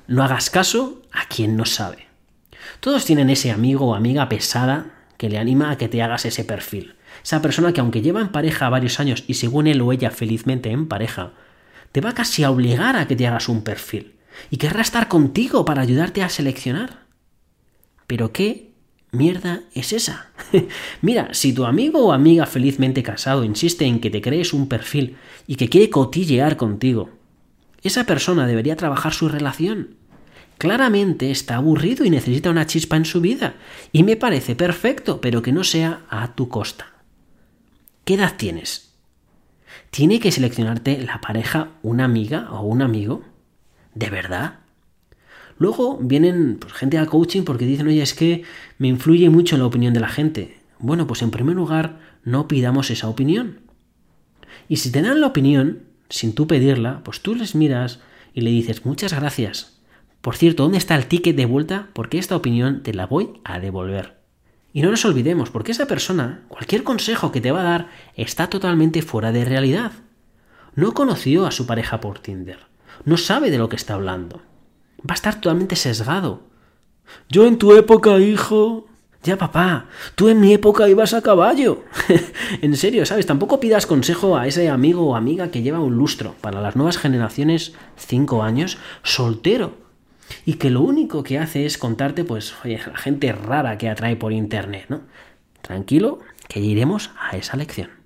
No 0.08 0.24
hagas 0.24 0.50
caso 0.50 1.04
a 1.12 1.28
quien 1.28 1.56
no 1.56 1.65
sabe. 1.65 2.08
Todos 2.80 3.06
tienen 3.06 3.30
ese 3.30 3.52
amigo 3.52 3.86
o 3.86 3.94
amiga 3.94 4.28
pesada 4.28 4.88
que 5.18 5.30
le 5.30 5.38
anima 5.38 5.70
a 5.70 5.78
que 5.78 5.88
te 5.88 6.02
hagas 6.02 6.26
ese 6.26 6.46
perfil. 6.46 6.96
Esa 7.24 7.44
persona 7.44 7.74
que 7.74 7.80
aunque 7.80 8.02
lleva 8.02 8.22
en 8.22 8.30
pareja 8.30 8.70
varios 8.70 9.00
años 9.00 9.24
y 9.28 9.36
según 9.36 9.68
él 9.68 9.82
o 9.82 9.92
ella 9.92 10.10
felizmente 10.10 10.72
en 10.72 10.88
pareja, 10.88 11.34
te 11.92 12.02
va 12.02 12.13
casi 12.13 12.44
a 12.44 12.50
obligar 12.50 12.96
a 12.96 13.08
que 13.08 13.15
te 13.15 13.28
hagas 13.28 13.50
un 13.50 13.63
perfil 13.63 14.15
y 14.50 14.58
querrá 14.58 14.82
estar 14.82 15.10
contigo 15.10 15.63
para 15.63 15.84
ayudarte 15.84 16.24
a 16.24 16.30
seleccionar. 16.30 17.02
Pero 18.08 18.34
¿qué 18.34 18.69
mierda 19.12 19.62
es 19.74 19.93
esa? 19.93 20.28
Mira, 21.02 21.34
si 21.34 21.54
tu 21.54 21.65
amigo 21.65 22.06
o 22.06 22.12
amiga 22.12 22.45
felizmente 22.45 23.04
casado 23.04 23.43
insiste 23.43 23.86
en 23.86 24.00
que 24.00 24.10
te 24.10 24.22
crees 24.22 24.54
un 24.54 24.67
perfil 24.67 25.17
y 25.48 25.56
que 25.56 25.69
quiere 25.69 25.89
cotillear 25.89 26.58
contigo, 26.58 27.10
esa 27.82 28.06
persona 28.06 28.45
debería 28.45 28.76
trabajar 28.76 29.13
su 29.13 29.30
relación. 29.30 29.95
Claramente 30.58 31.32
está 31.32 31.56
aburrido 31.56 32.04
y 32.04 32.10
necesita 32.10 32.50
una 32.50 32.67
chispa 32.67 32.98
en 32.98 33.06
su 33.06 33.22
vida, 33.22 33.56
y 33.93 34.04
me 34.04 34.17
parece 34.17 34.56
perfecto, 34.56 35.22
pero 35.22 35.41
que 35.41 35.54
no 35.54 35.63
sea 35.63 36.02
a 36.10 36.36
tu 36.36 36.50
costa. 36.50 36.88
¿Qué 38.04 38.15
edad 38.15 38.36
tienes? 38.38 38.93
¿Tiene 39.89 40.19
que 40.19 40.32
seleccionarte 40.32 41.00
la 41.02 41.22
pareja 41.22 41.69
una 41.82 42.06
amiga 42.06 42.52
o 42.52 42.62
un 42.62 42.82
amigo? 42.82 43.24
¿De 43.95 44.10
verdad? 44.10 44.59
Luego 45.60 46.00
vienen 46.02 46.58
pues, 46.58 46.74
gente 46.74 46.98
al 46.98 47.08
coaching 47.08 47.43
porque 47.43 47.65
dicen, 47.65 47.88
oye, 47.88 48.02
es 48.02 48.13
que 48.13 48.43
me 48.78 48.88
influye 48.88 49.30
mucho 49.30 49.58
la 49.58 49.65
opinión 49.65 49.93
de 49.93 50.00
la 50.00 50.08
gente. 50.08 50.58
Bueno, 50.80 51.06
pues 51.06 51.22
en 51.22 51.32
primer 51.32 51.56
lugar, 51.56 52.00
no 52.24 52.48
pidamos 52.48 52.89
esa 52.89 53.10
opinión. 53.10 53.60
Y 54.69 54.78
si 54.78 54.89
te 54.89 55.02
dan 55.02 55.19
la 55.19 55.28
opinión, 55.28 55.84
sin 56.10 56.34
tú 56.34 56.48
pedirla, 56.48 57.02
pues 57.04 57.22
tú 57.22 57.36
les 57.36 57.56
miras 57.56 58.00
y 58.34 58.41
le 58.41 58.52
dices, 58.52 58.86
muchas 58.86 59.13
gracias. 59.13 59.82
Por 60.22 60.38
cierto, 60.38 60.63
¿dónde 60.63 60.78
está 60.78 60.95
el 60.95 61.08
ticket 61.08 61.36
de 61.36 61.45
vuelta? 61.45 61.89
Porque 61.91 62.19
esta 62.19 62.38
opinión 62.38 62.82
te 62.82 62.93
la 62.93 63.06
voy 63.06 63.41
a 63.43 63.60
devolver. 63.60 64.17
Y 64.72 64.82
no 64.82 64.91
nos 64.91 65.04
olvidemos, 65.04 65.50
porque 65.50 65.74
esa 65.74 65.88
persona, 65.88 66.45
cualquier 66.48 66.84
consejo 66.84 67.34
que 67.34 67.41
te 67.41 67.52
va 67.52 67.62
a 67.62 67.63
dar, 67.63 67.89
está 68.15 68.48
totalmente 68.48 69.02
fuera 69.02 69.34
de 69.34 69.43
realidad. 69.43 69.91
No 70.76 70.93
conoció 70.93 71.45
a 71.45 71.52
su 71.52 71.65
pareja 71.65 72.00
por 72.00 72.19
Tinder. 72.19 72.60
No 73.04 73.17
sabe 73.17 73.52
de 73.52 73.58
lo 73.58 73.67
que 73.67 73.76
está 73.76 73.95
hablando 73.95 74.41
va 75.00 75.14
a 75.14 75.16
estar 75.16 75.36
totalmente 75.36 75.76
sesgado. 75.76 76.44
Yo 77.30 77.48
en 77.48 77.58
tu 77.58 77.76
época, 77.76 78.18
hijo. 78.20 78.86
Ya, 79.22 79.38
papá, 79.38 79.88
tú 80.16 80.30
en 80.30 80.40
mi 80.40 80.54
época 80.54 80.88
ibas 80.88 81.14
a 81.14 81.22
caballo. 81.22 81.84
en 82.62 82.78
serio, 82.78 83.06
¿sabes? 83.06 83.26
Tampoco 83.26 83.60
pidas 83.60 83.86
consejo 83.86 84.38
a 84.38 84.48
ese 84.48 84.70
amigo 84.70 85.06
o 85.08 85.16
amiga 85.16 85.52
que 85.52 85.62
lleva 85.62 85.82
un 85.82 85.96
lustro 85.96 86.36
para 86.40 86.62
las 86.62 86.78
nuevas 86.78 86.98
generaciones, 86.98 87.74
cinco 87.98 88.44
años, 88.44 88.78
soltero. 89.04 89.74
Y 90.46 90.54
que 90.54 90.70
lo 90.70 90.82
único 90.82 91.24
que 91.24 91.38
hace 91.38 91.66
es 91.66 91.78
contarte, 91.78 92.24
pues, 92.24 92.54
oye, 92.64 92.80
la 92.86 92.98
gente 92.98 93.34
rara 93.34 93.78
que 93.78 93.90
atrae 93.90 94.16
por 94.16 94.32
internet, 94.32 94.86
¿no? 94.88 95.02
Tranquilo, 95.62 96.20
que 96.48 96.62
iremos 96.62 97.12
a 97.20 97.36
esa 97.36 97.58
lección. 97.58 97.99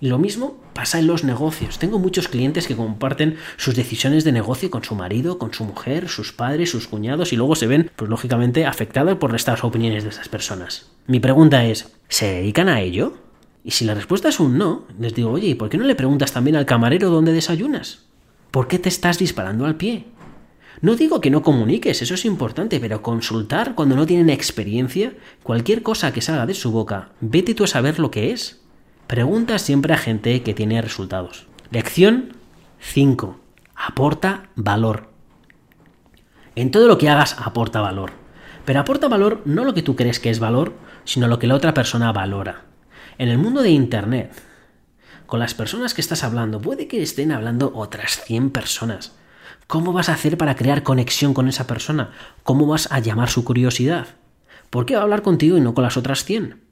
Lo 0.00 0.18
mismo 0.18 0.56
pasa 0.74 1.00
en 1.00 1.08
los 1.08 1.24
negocios. 1.24 1.80
Tengo 1.80 1.98
muchos 1.98 2.28
clientes 2.28 2.68
que 2.68 2.76
comparten 2.76 3.36
sus 3.56 3.74
decisiones 3.74 4.22
de 4.22 4.30
negocio 4.30 4.70
con 4.70 4.84
su 4.84 4.94
marido, 4.94 5.38
con 5.38 5.52
su 5.52 5.64
mujer, 5.64 6.08
sus 6.08 6.32
padres, 6.32 6.70
sus 6.70 6.86
cuñados 6.86 7.32
y 7.32 7.36
luego 7.36 7.56
se 7.56 7.66
ven, 7.66 7.90
pues 7.96 8.08
lógicamente, 8.08 8.64
afectados 8.64 9.18
por 9.18 9.34
estas 9.34 9.64
opiniones 9.64 10.04
de 10.04 10.10
esas 10.10 10.28
personas. 10.28 10.92
Mi 11.08 11.18
pregunta 11.18 11.64
es, 11.64 11.92
¿se 12.08 12.26
dedican 12.26 12.68
a 12.68 12.80
ello? 12.80 13.14
Y 13.64 13.72
si 13.72 13.84
la 13.84 13.94
respuesta 13.94 14.28
es 14.28 14.38
un 14.38 14.56
no, 14.56 14.86
les 15.00 15.14
digo, 15.14 15.32
oye, 15.32 15.48
¿y 15.48 15.54
por 15.54 15.68
qué 15.68 15.78
no 15.78 15.84
le 15.84 15.96
preguntas 15.96 16.32
también 16.32 16.54
al 16.54 16.66
camarero 16.66 17.10
dónde 17.10 17.32
desayunas? 17.32 18.06
¿Por 18.52 18.68
qué 18.68 18.78
te 18.78 18.88
estás 18.88 19.18
disparando 19.18 19.66
al 19.66 19.76
pie? 19.76 20.06
No 20.80 20.94
digo 20.94 21.20
que 21.20 21.30
no 21.30 21.42
comuniques, 21.42 22.02
eso 22.02 22.14
es 22.14 22.24
importante, 22.24 22.78
pero 22.78 23.02
consultar 23.02 23.74
cuando 23.74 23.96
no 23.96 24.06
tienen 24.06 24.30
experiencia, 24.30 25.12
cualquier 25.42 25.82
cosa 25.82 26.12
que 26.12 26.22
salga 26.22 26.46
de 26.46 26.54
su 26.54 26.70
boca, 26.70 27.10
vete 27.20 27.52
tú 27.54 27.64
a 27.64 27.66
saber 27.66 27.98
lo 27.98 28.12
que 28.12 28.30
es. 28.30 28.60
Pregunta 29.08 29.58
siempre 29.58 29.94
a 29.94 29.96
gente 29.96 30.42
que 30.42 30.52
tiene 30.52 30.82
resultados. 30.82 31.46
Lección 31.70 32.36
5. 32.78 33.40
Aporta 33.74 34.50
valor. 34.54 35.08
En 36.54 36.70
todo 36.70 36.88
lo 36.88 36.98
que 36.98 37.08
hagas 37.08 37.34
aporta 37.38 37.80
valor. 37.80 38.12
Pero 38.66 38.80
aporta 38.80 39.08
valor 39.08 39.40
no 39.46 39.64
lo 39.64 39.72
que 39.72 39.80
tú 39.80 39.96
crees 39.96 40.20
que 40.20 40.28
es 40.28 40.40
valor, 40.40 40.74
sino 41.04 41.26
lo 41.26 41.38
que 41.38 41.46
la 41.46 41.54
otra 41.54 41.72
persona 41.72 42.12
valora. 42.12 42.64
En 43.16 43.30
el 43.30 43.38
mundo 43.38 43.62
de 43.62 43.70
Internet, 43.70 44.30
con 45.24 45.40
las 45.40 45.54
personas 45.54 45.94
que 45.94 46.02
estás 46.02 46.22
hablando, 46.22 46.60
puede 46.60 46.86
que 46.86 47.02
estén 47.02 47.32
hablando 47.32 47.72
otras 47.74 48.22
100 48.26 48.50
personas. 48.50 49.16
¿Cómo 49.66 49.94
vas 49.94 50.10
a 50.10 50.14
hacer 50.14 50.36
para 50.36 50.54
crear 50.54 50.82
conexión 50.82 51.32
con 51.32 51.48
esa 51.48 51.66
persona? 51.66 52.10
¿Cómo 52.42 52.66
vas 52.66 52.92
a 52.92 52.98
llamar 52.98 53.30
su 53.30 53.42
curiosidad? 53.42 54.06
¿Por 54.68 54.84
qué 54.84 54.96
va 54.96 55.00
a 55.00 55.04
hablar 55.04 55.22
contigo 55.22 55.56
y 55.56 55.62
no 55.62 55.72
con 55.72 55.84
las 55.84 55.96
otras 55.96 56.24
100? 56.24 56.67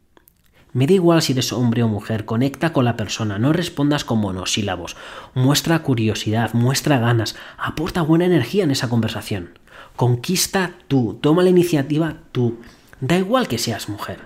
Me 0.77 0.87
da 0.87 0.93
igual 0.93 1.23
si 1.23 1.33
eres 1.33 1.55
hombre 1.55 1.83
o 1.83 1.89
mujer, 1.89 2.27
conecta 2.27 2.75
con 2.75 2.85
la 2.85 2.99
persona, 2.99 3.39
no 3.39 3.55
respondas 3.55 4.05
con 4.05 4.19
monosílabos, 4.19 4.95
muestra 5.33 5.79
curiosidad, 5.79 6.53
muestra 6.53 6.99
ganas, 6.99 7.35
aporta 7.57 8.03
buena 8.03 8.27
energía 8.27 8.65
en 8.65 8.71
esa 8.71 8.91
conversación. 8.91 9.59
Conquista 9.97 10.73
tú, 10.87 11.19
toma 11.23 11.43
la 11.43 11.49
iniciativa 11.49 12.19
tú. 12.31 12.59
Da 13.01 13.17
igual 13.17 13.49
que 13.49 13.57
seas 13.57 13.89
mujer. 13.89 14.19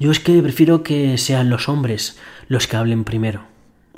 Yo 0.00 0.10
es 0.10 0.18
que 0.18 0.42
prefiero 0.42 0.82
que 0.82 1.16
sean 1.16 1.48
los 1.48 1.68
hombres 1.68 2.18
los 2.48 2.66
que 2.66 2.76
hablen 2.76 3.04
primero. 3.04 3.42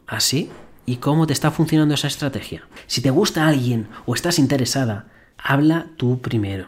¿Así? 0.07 0.51
¿Y 0.85 0.97
cómo 0.97 1.27
te 1.27 1.33
está 1.33 1.51
funcionando 1.51 1.95
esa 1.95 2.09
estrategia? 2.09 2.69
Si 2.89 3.01
te 3.01 3.09
gusta 3.09 3.49
alguien 3.49 3.89
o 4.05 4.15
estás 4.15 4.39
interesada, 4.39 5.07
habla 5.39 5.87
tú 5.97 6.21
primero. 6.21 6.67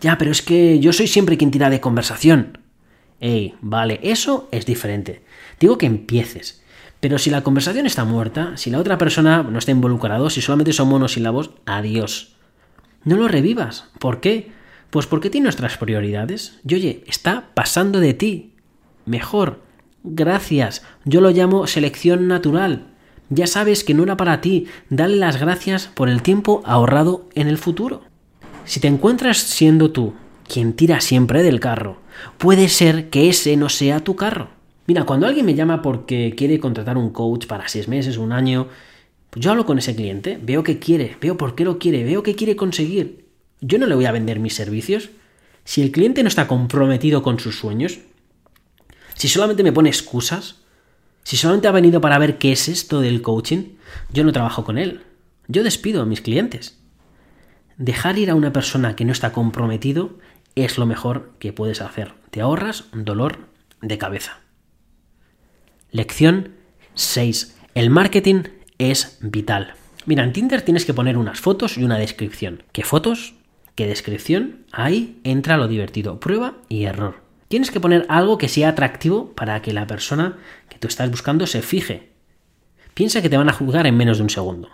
Ya, 0.00 0.18
pero 0.18 0.32
es 0.32 0.42
que 0.42 0.80
yo 0.80 0.92
soy 0.92 1.06
siempre 1.06 1.36
quien 1.38 1.52
tira 1.52 1.70
de 1.70 1.80
conversación. 1.80 2.63
Ey, 3.24 3.54
vale, 3.62 4.00
eso 4.02 4.50
es 4.52 4.66
diferente. 4.66 5.22
Digo 5.58 5.78
que 5.78 5.86
empieces. 5.86 6.62
Pero 7.00 7.16
si 7.16 7.30
la 7.30 7.42
conversación 7.42 7.86
está 7.86 8.04
muerta, 8.04 8.58
si 8.58 8.68
la 8.68 8.78
otra 8.78 8.98
persona 8.98 9.42
no 9.42 9.58
está 9.58 9.70
involucrado, 9.70 10.28
si 10.28 10.42
solamente 10.42 10.74
son 10.74 10.88
monosílabos, 10.88 11.52
adiós. 11.64 12.36
No 13.02 13.16
lo 13.16 13.26
revivas. 13.26 13.88
¿Por 13.98 14.20
qué? 14.20 14.52
Pues 14.90 15.06
porque 15.06 15.30
tiene 15.30 15.44
nuestras 15.44 15.78
prioridades. 15.78 16.60
Y 16.68 16.74
oye, 16.74 17.02
está 17.06 17.48
pasando 17.54 17.98
de 17.98 18.12
ti. 18.12 18.52
Mejor. 19.06 19.62
Gracias. 20.02 20.82
Yo 21.06 21.22
lo 21.22 21.30
llamo 21.30 21.66
selección 21.66 22.28
natural. 22.28 22.88
Ya 23.30 23.46
sabes 23.46 23.84
que 23.84 23.94
no 23.94 24.02
era 24.02 24.18
para 24.18 24.42
ti. 24.42 24.66
Dale 24.90 25.16
las 25.16 25.40
gracias 25.40 25.86
por 25.86 26.10
el 26.10 26.20
tiempo 26.20 26.62
ahorrado 26.66 27.26
en 27.34 27.48
el 27.48 27.56
futuro. 27.56 28.02
Si 28.66 28.80
te 28.80 28.88
encuentras 28.88 29.38
siendo 29.38 29.92
tú 29.92 30.12
quien 30.46 30.74
tira 30.74 31.00
siempre 31.00 31.42
del 31.42 31.58
carro, 31.58 32.03
puede 32.38 32.68
ser 32.68 33.10
que 33.10 33.28
ese 33.28 33.56
no 33.56 33.68
sea 33.68 34.00
tu 34.00 34.16
carro. 34.16 34.48
Mira, 34.86 35.04
cuando 35.04 35.26
alguien 35.26 35.46
me 35.46 35.54
llama 35.54 35.80
porque 35.82 36.34
quiere 36.36 36.60
contratar 36.60 36.96
un 36.96 37.10
coach 37.10 37.46
para 37.46 37.68
seis 37.68 37.88
meses, 37.88 38.18
un 38.18 38.32
año, 38.32 38.68
pues 39.30 39.44
yo 39.44 39.50
hablo 39.50 39.64
con 39.64 39.78
ese 39.78 39.96
cliente, 39.96 40.38
veo 40.42 40.62
qué 40.62 40.78
quiere, 40.78 41.16
veo 41.20 41.36
por 41.36 41.54
qué 41.54 41.64
lo 41.64 41.78
quiere, 41.78 42.04
veo 42.04 42.22
qué 42.22 42.34
quiere 42.34 42.56
conseguir. 42.56 43.24
Yo 43.60 43.78
no 43.78 43.86
le 43.86 43.94
voy 43.94 44.04
a 44.04 44.12
vender 44.12 44.40
mis 44.40 44.54
servicios. 44.54 45.10
Si 45.64 45.80
el 45.80 45.90
cliente 45.90 46.22
no 46.22 46.28
está 46.28 46.46
comprometido 46.46 47.22
con 47.22 47.40
sus 47.40 47.58
sueños, 47.58 48.00
si 49.14 49.28
solamente 49.28 49.62
me 49.62 49.72
pone 49.72 49.88
excusas, 49.88 50.56
si 51.22 51.38
solamente 51.38 51.68
ha 51.68 51.72
venido 51.72 52.02
para 52.02 52.18
ver 52.18 52.36
qué 52.36 52.52
es 52.52 52.68
esto 52.68 53.00
del 53.00 53.22
coaching, 53.22 53.76
yo 54.12 54.24
no 54.24 54.32
trabajo 54.32 54.64
con 54.64 54.76
él. 54.76 55.02
Yo 55.48 55.62
despido 55.62 56.02
a 56.02 56.06
mis 56.06 56.20
clientes. 56.20 56.78
Dejar 57.78 58.18
ir 58.18 58.30
a 58.30 58.34
una 58.34 58.52
persona 58.52 58.94
que 58.94 59.04
no 59.04 59.12
está 59.12 59.32
comprometido 59.32 60.18
es 60.54 60.78
lo 60.78 60.86
mejor 60.86 61.32
que 61.38 61.52
puedes 61.52 61.80
hacer. 61.80 62.14
Te 62.30 62.40
ahorras 62.40 62.86
dolor 62.92 63.48
de 63.80 63.98
cabeza. 63.98 64.40
Lección 65.90 66.50
6. 66.94 67.56
El 67.74 67.90
marketing 67.90 68.44
es 68.78 69.18
vital. 69.20 69.74
Mira, 70.06 70.22
en 70.22 70.32
Tinder 70.32 70.62
tienes 70.62 70.84
que 70.84 70.94
poner 70.94 71.16
unas 71.16 71.40
fotos 71.40 71.78
y 71.78 71.84
una 71.84 71.98
descripción. 71.98 72.62
¿Qué 72.72 72.82
fotos? 72.82 73.34
¿Qué 73.74 73.86
descripción? 73.86 74.66
Ahí 74.70 75.20
entra 75.24 75.56
lo 75.56 75.66
divertido. 75.66 76.20
Prueba 76.20 76.54
y 76.68 76.84
error. 76.84 77.22
Tienes 77.48 77.70
que 77.70 77.80
poner 77.80 78.06
algo 78.08 78.38
que 78.38 78.48
sea 78.48 78.70
atractivo 78.70 79.32
para 79.32 79.62
que 79.62 79.72
la 79.72 79.86
persona 79.86 80.38
que 80.68 80.78
tú 80.78 80.88
estás 80.88 81.10
buscando 81.10 81.46
se 81.46 81.62
fije. 81.62 82.10
Piensa 82.94 83.22
que 83.22 83.28
te 83.28 83.36
van 83.36 83.48
a 83.48 83.52
juzgar 83.52 83.86
en 83.86 83.96
menos 83.96 84.18
de 84.18 84.24
un 84.24 84.30
segundo. 84.30 84.68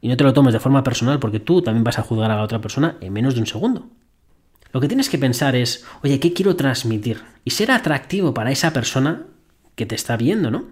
Y 0.00 0.08
no 0.08 0.16
te 0.16 0.24
lo 0.24 0.32
tomes 0.32 0.52
de 0.52 0.60
forma 0.60 0.82
personal 0.82 1.18
porque 1.18 1.40
tú 1.40 1.62
también 1.62 1.84
vas 1.84 1.98
a 1.98 2.02
juzgar 2.02 2.30
a 2.30 2.36
la 2.36 2.42
otra 2.42 2.60
persona 2.60 2.96
en 3.00 3.12
menos 3.12 3.34
de 3.34 3.40
un 3.40 3.46
segundo. 3.46 3.88
Lo 4.72 4.80
que 4.80 4.88
tienes 4.88 5.08
que 5.08 5.18
pensar 5.18 5.54
es, 5.54 5.84
oye, 6.02 6.18
¿qué 6.18 6.32
quiero 6.32 6.56
transmitir? 6.56 7.22
Y 7.44 7.50
ser 7.50 7.70
atractivo 7.70 8.32
para 8.32 8.50
esa 8.50 8.72
persona 8.72 9.26
que 9.74 9.86
te 9.86 9.94
está 9.94 10.16
viendo, 10.16 10.50
¿no? 10.50 10.66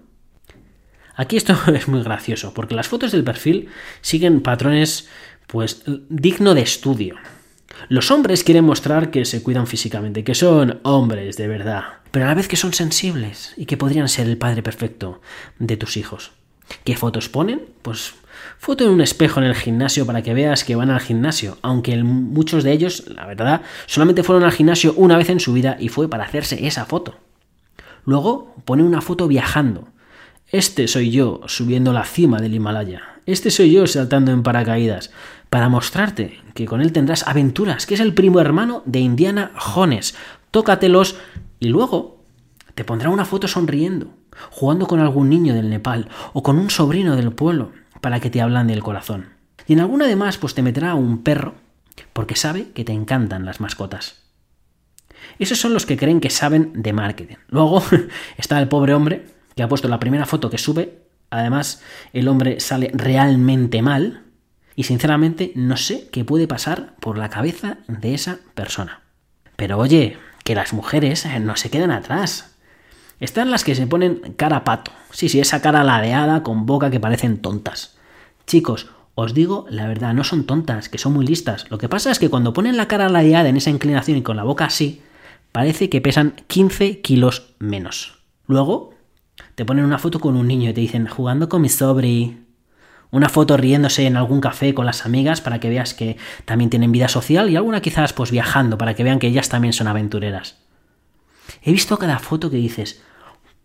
Aquí 1.17 1.37
esto 1.37 1.55
es 1.75 1.89
muy 1.89 2.03
gracioso, 2.03 2.55
porque 2.55 2.75
las 2.75 2.89
fotos 2.89 3.13
del 3.13 3.25
perfil 3.25 3.69
siguen 4.01 4.41
patrones, 4.41 5.09
pues, 5.47 5.83
digno 6.09 6.55
de 6.55 6.63
estudio. 6.63 7.17
Los 7.89 8.11
hombres 8.11 8.45
quieren 8.45 8.65
mostrar 8.65 9.11
que 9.11 9.25
se 9.25 9.43
cuidan 9.43 9.67
físicamente, 9.67 10.25
que 10.25 10.35
son 10.35 10.81
hombres 10.83 11.37
de 11.37 11.49
verdad, 11.49 11.85
pero 12.11 12.25
a 12.25 12.29
la 12.29 12.35
vez 12.35 12.49
que 12.49 12.57
son 12.57 12.73
sensibles 12.73 13.55
y 13.57 13.67
que 13.67 13.77
podrían 13.77 14.09
ser 14.09 14.29
el 14.29 14.39
padre 14.39 14.63
perfecto 14.63 15.21
de 15.59 15.77
tus 15.77 15.97
hijos. 15.97 16.33
¿Qué 16.85 16.97
fotos 16.97 17.29
ponen? 17.29 17.67
Pues 17.83 18.15
foto 18.61 18.85
en 18.85 18.90
un 18.90 19.01
espejo 19.01 19.40
en 19.40 19.46
el 19.46 19.55
gimnasio 19.55 20.05
para 20.05 20.20
que 20.20 20.35
veas 20.35 20.64
que 20.64 20.77
van 20.77 20.90
al 20.90 21.01
gimnasio, 21.01 21.57
aunque 21.62 21.96
muchos 22.05 22.62
de 22.62 22.73
ellos, 22.73 23.05
la 23.09 23.25
verdad, 23.25 23.62
solamente 23.87 24.23
fueron 24.23 24.44
al 24.44 24.53
gimnasio 24.53 24.92
una 24.99 25.16
vez 25.16 25.31
en 25.31 25.40
su 25.40 25.55
vida 25.55 25.79
y 25.81 25.88
fue 25.88 26.11
para 26.11 26.25
hacerse 26.25 26.66
esa 26.66 26.85
foto. 26.85 27.16
Luego 28.05 28.55
pone 28.66 28.83
una 28.83 29.01
foto 29.01 29.29
viajando. 29.29 29.88
Este 30.53 30.88
soy 30.88 31.11
yo 31.11 31.40
subiendo 31.46 31.94
la 31.94 32.05
cima 32.05 32.38
del 32.38 32.53
Himalaya. 32.55 33.01
Este 33.25 33.51
soy 33.51 33.73
yo 33.73 33.87
saltando 33.87 34.31
en 34.31 34.42
paracaídas. 34.42 35.11
Para 35.49 35.70
mostrarte 35.70 36.38
que 36.53 36.66
con 36.66 36.83
él 36.83 36.92
tendrás 36.92 37.27
aventuras, 37.27 37.87
que 37.87 37.94
es 37.94 38.01
el 38.01 38.12
primo 38.12 38.40
hermano 38.40 38.83
de 38.85 39.01
Indiana 39.01 39.53
Jones. 39.57 40.14
Tócatelos 40.51 41.16
y 41.61 41.68
luego 41.68 42.23
te 42.75 42.85
pondrá 42.85 43.09
una 43.09 43.25
foto 43.25 43.49
sonriendo, 43.49 44.09
jugando 44.51 44.87
con 44.87 45.01
algún 45.01 45.31
niño 45.31 45.55
del 45.55 45.70
Nepal 45.70 46.09
o 46.35 46.42
con 46.42 46.59
un 46.59 46.68
sobrino 46.68 47.16
del 47.16 47.33
pueblo 47.33 47.80
para 48.01 48.21
que 48.21 48.31
te 48.31 48.41
hablan 48.41 48.67
del 48.67 48.83
corazón. 48.83 49.31
Y 49.67 49.75
en 49.75 49.81
alguna 49.81 50.07
de 50.07 50.17
más, 50.17 50.39
pues 50.39 50.55
te 50.55 50.63
meterá 50.63 50.95
un 50.95 51.23
perro, 51.23 51.55
porque 52.13 52.37
sabe 52.37 52.71
que 52.73 52.85
te 52.85 52.93
encantan 52.93 53.45
las 53.45 53.61
mascotas. 53.61 54.21
Esos 55.39 55.59
son 55.59 55.75
los 55.75 55.87
que 55.87 55.97
creen 55.97 56.21
que 56.21 56.31
saben 56.31 56.73
de 56.75 56.93
marketing. 56.93 57.37
Luego 57.49 57.83
está 58.37 58.59
el 58.59 58.69
pobre 58.69 58.95
hombre 58.95 59.27
que 59.55 59.63
ha 59.63 59.69
puesto 59.69 59.89
la 59.89 60.01
primera 60.01 60.27
foto 60.27 60.51
que 60.51 60.59
sube. 60.59 60.99
Además, 61.31 61.83
el 62.13 62.29
hombre 62.29 62.61
sale 62.61 62.91
realmente 62.95 63.83
mal. 63.83 64.25
Y 64.77 64.85
sinceramente 64.85 65.53
no 65.57 65.77
sé 65.77 66.09
qué 66.11 66.25
puede 66.25 66.49
pasar 66.49 66.95
por 67.01 67.19
la 67.19 67.29
cabeza 67.29 67.79
de 67.87 68.15
esa 68.15 68.39
persona. 68.55 69.03
Pero 69.57 69.79
oye, 69.79 70.17
que 70.45 70.55
las 70.55 70.73
mujeres 70.73 71.27
no 71.41 71.57
se 71.57 71.71
quedan 71.71 71.91
atrás. 71.91 72.50
Están 73.21 73.51
las 73.51 73.65
que 73.65 73.75
se 73.75 73.87
ponen 73.87 74.35
cara 74.37 74.65
pato. 74.65 74.93
Sí, 75.13 75.29
sí, 75.29 75.41
esa 75.41 75.61
cara 75.61 75.85
ladeada 75.85 76.43
con 76.43 76.65
boca 76.65 76.91
que 76.91 77.01
parecen 77.01 77.43
tontas. 77.43 77.97
Chicos, 78.47 78.89
os 79.15 79.35
digo 79.35 79.67
la 79.69 79.87
verdad, 79.87 80.15
no 80.15 80.25
son 80.25 80.45
tontas, 80.45 80.89
que 80.89 80.97
son 80.97 81.13
muy 81.13 81.27
listas. 81.27 81.71
Lo 81.71 81.77
que 81.77 81.89
pasa 81.89 82.11
es 82.11 82.19
que 82.19 82.31
cuando 82.31 82.55
ponen 82.55 82.79
la 82.79 82.89
cara 82.89 83.11
ladeada 83.11 83.51
en 83.51 83.59
esa 83.59 83.69
inclinación 83.69 84.17
y 84.17 84.23
con 84.23 84.39
la 84.39 84.45
boca 84.45 84.65
así, 84.65 85.03
parece 85.53 85.91
que 85.91 86.01
pesan 86.01 86.35
15 86.47 87.03
kilos 87.03 87.55
menos. 87.59 88.21
Luego, 88.47 88.95
te 89.55 89.67
ponen 89.67 89.85
una 89.85 89.99
foto 89.99 90.19
con 90.19 90.37
un 90.37 90.49
niño 90.49 90.71
y 90.71 90.73
te 90.73 90.81
dicen, 90.81 91.07
jugando 91.07 91.51
con 91.51 91.61
mi 91.61 91.69
sobri. 91.69 92.47
Una 93.11 93.29
foto 93.29 93.57
riéndose 93.59 94.07
en 94.07 94.17
algún 94.17 94.41
café 94.41 94.73
con 94.73 94.87
las 94.87 95.05
amigas 95.05 95.43
para 95.43 95.61
que 95.61 95.69
veas 95.69 95.93
que 95.93 96.17
también 96.47 96.71
tienen 96.71 96.93
vida 96.93 97.09
social 97.09 97.51
y 97.51 97.57
alguna 97.57 97.83
quizás 97.83 98.15
pues 98.15 98.31
viajando 98.31 98.79
para 98.79 98.95
que 98.95 99.05
vean 99.05 99.19
que 99.19 99.27
ellas 99.27 99.49
también 99.49 99.75
son 99.75 99.89
aventureras. 99.89 100.57
He 101.63 101.73
visto 101.73 101.99
cada 101.99 102.21
foto 102.21 102.51
que 102.51 102.57
dices, 102.57 103.03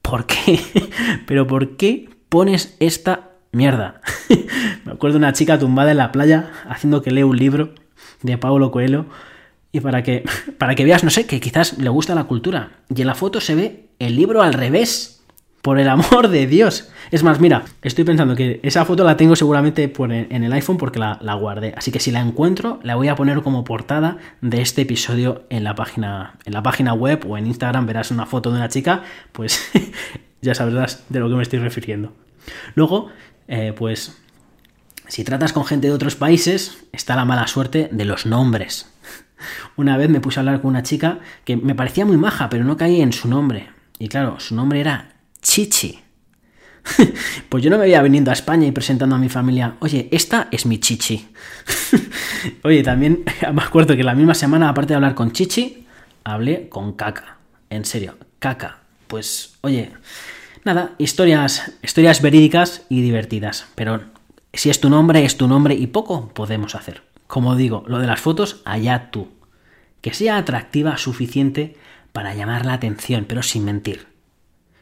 ¿por 0.05 0.25
qué? 0.25 0.59
Pero 1.25 1.47
¿por 1.47 1.77
qué 1.77 2.09
pones 2.29 2.75
esta 2.79 3.31
mierda? 3.51 4.01
Me 4.85 4.93
acuerdo 4.93 5.13
de 5.13 5.19
una 5.19 5.33
chica 5.33 5.59
tumbada 5.59 5.91
en 5.91 5.97
la 5.97 6.11
playa 6.11 6.51
haciendo 6.69 7.01
que 7.01 7.11
lea 7.11 7.25
un 7.25 7.37
libro 7.37 7.73
de 8.21 8.37
Paulo 8.37 8.71
Coelho 8.71 9.05
y 9.71 9.81
para 9.81 10.03
que, 10.03 10.23
para 10.57 10.75
que 10.75 10.85
veas, 10.85 11.03
no 11.03 11.09
sé, 11.09 11.25
que 11.25 11.39
quizás 11.39 11.77
le 11.77 11.89
gusta 11.89 12.15
la 12.15 12.25
cultura. 12.25 12.71
Y 12.93 13.01
en 13.01 13.07
la 13.07 13.15
foto 13.15 13.41
se 13.41 13.55
ve 13.55 13.89
el 13.99 14.15
libro 14.15 14.41
al 14.41 14.53
revés. 14.53 15.14
Por 15.65 15.79
el 15.79 15.89
amor 15.89 16.27
de 16.27 16.45
Dios. 16.45 16.91
Es 17.09 17.23
más, 17.23 17.39
mira, 17.39 17.65
estoy 17.81 18.03
pensando 18.03 18.35
que 18.35 18.59
esa 18.61 18.85
foto 18.85 19.03
la 19.03 19.17
tengo 19.17 19.35
seguramente 19.35 19.91
en 19.97 20.43
el 20.43 20.53
iPhone 20.53 20.77
porque 20.77 20.99
la, 20.99 21.17
la, 21.23 21.33
guardé. 21.33 21.73
Así 21.75 21.91
que 21.91 21.99
si 21.99 22.11
la 22.11 22.19
encuentro, 22.19 22.79
la 22.83 22.93
voy 22.93 23.07
a 23.07 23.15
poner 23.15 23.41
como 23.41 23.63
portada 23.63 24.19
de 24.41 24.61
este 24.61 24.83
episodio 24.83 25.47
en 25.49 25.63
la 25.63 25.73
página, 25.73 26.35
en 26.45 26.53
la 26.53 26.61
página 26.61 26.93
web 26.93 27.25
o 27.27 27.35
en 27.35 27.47
Instagram 27.47 27.87
verás 27.87 28.11
una 28.11 28.27
foto 28.27 28.51
de 28.51 28.57
una 28.57 28.69
chica, 28.69 29.05
pues 29.31 29.71
ya 30.43 30.53
sabrás 30.53 31.03
de 31.09 31.19
lo 31.19 31.29
que 31.29 31.35
me 31.35 31.41
estoy 31.41 31.57
refiriendo. 31.57 32.13
Luego, 32.75 33.09
eh, 33.47 33.73
pues, 33.75 34.21
si 35.07 35.23
tratas 35.23 35.51
con 35.51 35.65
gente 35.65 35.87
de 35.87 35.93
otros 35.93 36.15
países, 36.15 36.85
está 36.91 37.15
la 37.15 37.25
mala 37.25 37.47
suerte 37.47 37.89
de 37.91 38.05
los 38.05 38.27
nombres. 38.27 38.93
Una 39.77 39.97
vez 39.97 40.09
me 40.09 40.19
puse 40.19 40.39
a 40.39 40.41
hablar 40.41 40.61
con 40.61 40.69
una 40.69 40.83
chica 40.83 41.21
que 41.43 41.57
me 41.57 41.73
parecía 41.73 42.05
muy 42.05 42.17
maja, 42.17 42.49
pero 42.49 42.63
no 42.65 42.77
caí 42.77 43.01
en 43.01 43.13
su 43.13 43.27
nombre. 43.27 43.69
Y 43.97 44.09
claro, 44.09 44.39
su 44.39 44.53
nombre 44.53 44.79
era 44.79 45.14
Chichi. 45.45 45.99
pues 47.49 47.63
yo 47.63 47.69
no 47.69 47.77
me 47.77 47.83
veía 47.83 48.01
viniendo 48.01 48.31
a 48.31 48.33
España 48.33 48.65
y 48.65 48.71
presentando 48.71 49.15
a 49.15 49.19
mi 49.19 49.29
familia, 49.29 49.75
oye, 49.79 50.09
esta 50.11 50.47
es 50.51 50.65
mi 50.65 50.79
Chichi. 50.79 51.27
oye, 52.63 52.81
también 52.81 53.23
me 53.53 53.61
acuerdo 53.61 53.95
que 53.95 54.03
la 54.03 54.15
misma 54.15 54.33
semana, 54.33 54.69
aparte 54.69 54.89
de 54.89 54.95
hablar 54.95 55.13
con 55.13 55.31
Chichi, 55.31 55.85
hablé 56.23 56.67
con 56.67 56.93
caca. 56.93 57.37
En 57.69 57.85
serio, 57.85 58.17
caca. 58.39 58.79
Pues, 59.05 59.53
oye, 59.61 59.91
nada, 60.63 60.95
historias, 60.97 61.73
historias 61.83 62.23
verídicas 62.23 62.81
y 62.89 63.01
divertidas. 63.01 63.67
Pero 63.75 64.01
si 64.51 64.71
es 64.71 64.81
tu 64.81 64.89
nombre, 64.89 65.25
es 65.25 65.37
tu 65.37 65.47
nombre 65.47 65.75
y 65.75 65.85
poco 65.87 66.29
podemos 66.29 66.73
hacer. 66.73 67.03
Como 67.27 67.55
digo, 67.55 67.83
lo 67.87 67.99
de 67.99 68.07
las 68.07 68.19
fotos, 68.19 68.63
allá 68.65 69.11
tú. 69.11 69.27
Que 70.01 70.13
sea 70.13 70.37
atractiva 70.37 70.97
suficiente 70.97 71.77
para 72.13 72.33
llamar 72.33 72.65
la 72.65 72.73
atención, 72.73 73.25
pero 73.27 73.43
sin 73.43 73.63
mentir. 73.63 74.14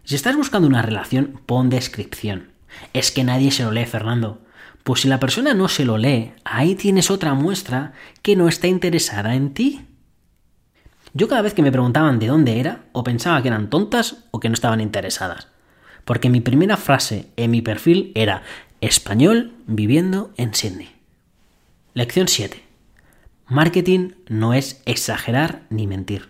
Si 0.06 0.16
estás 0.16 0.36
buscando 0.36 0.68
una 0.68 0.82
relación, 0.82 1.40
pon 1.46 1.70
descripción. 1.70 2.50
Es 2.92 3.12
que 3.12 3.24
nadie 3.24 3.52
se 3.52 3.64
lo 3.64 3.72
lee, 3.72 3.86
Fernando. 3.86 4.42
Pues 4.84 5.02
si 5.02 5.08
la 5.08 5.20
persona 5.20 5.54
no 5.54 5.70
se 5.70 5.86
lo 5.86 5.98
lee, 5.98 6.34
ahí 6.44 6.76
tienes 6.76 7.10
otra 7.10 7.34
muestra 7.34 7.94
que 8.22 8.36
no 8.36 8.50
está 8.50 8.68
interesada 8.68 9.36
en 9.36 9.54
ti. 9.54 9.86
Yo 11.14 11.30
cada 11.30 11.42
vez 11.42 11.54
que 11.54 11.62
me 11.62 11.72
preguntaban 11.72 12.20
de 12.20 12.28
dónde 12.28 12.60
era, 12.60 12.84
o 12.92 13.04
pensaba 13.04 13.42
que 13.42 13.48
eran 13.48 13.70
tontas 13.70 14.26
o 14.32 14.42
que 14.42 14.50
no 14.50 14.56
estaban 14.56 14.82
interesadas. 14.82 15.48
Porque 16.04 16.30
mi 16.30 16.42
primera 16.42 16.76
frase 16.76 17.30
en 17.38 17.52
mi 17.52 17.62
perfil 17.62 18.12
era 18.14 18.44
español 18.82 19.54
viviendo 19.68 20.34
en 20.36 20.54
Sydney. 20.54 20.92
Lección 21.94 22.28
7. 22.28 22.62
Marketing 23.48 24.12
no 24.28 24.54
es 24.54 24.82
exagerar 24.86 25.62
ni 25.70 25.88
mentir. 25.88 26.30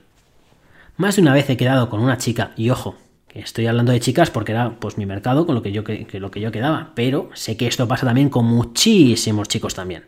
Más 0.96 1.16
de 1.16 1.24
una 1.24 1.34
vez 1.34 1.50
he 1.50 1.58
quedado 1.58 1.90
con 1.90 2.02
una 2.02 2.20
chica, 2.20 2.52
y 2.56 2.70
ojo, 2.70 2.98
Estoy 3.34 3.66
hablando 3.66 3.92
de 3.92 4.00
chicas 4.00 4.30
porque 4.30 4.52
era 4.52 4.80
pues 4.80 4.98
mi 5.00 5.08
mercado 5.08 5.48
con 5.48 5.56
lo 5.56 5.64
que 5.64 5.72
yo, 5.72 5.84
lo 6.14 6.32
que 6.32 6.40
yo 6.40 6.52
quedaba, 6.52 6.92
pero 6.94 7.32
sé 7.34 7.58
que 7.58 7.66
esto 7.66 7.88
pasa 7.88 8.06
también 8.06 8.30
con 8.30 8.46
muchísimos 8.46 9.48
chicos 9.48 9.74
también. 9.74 10.06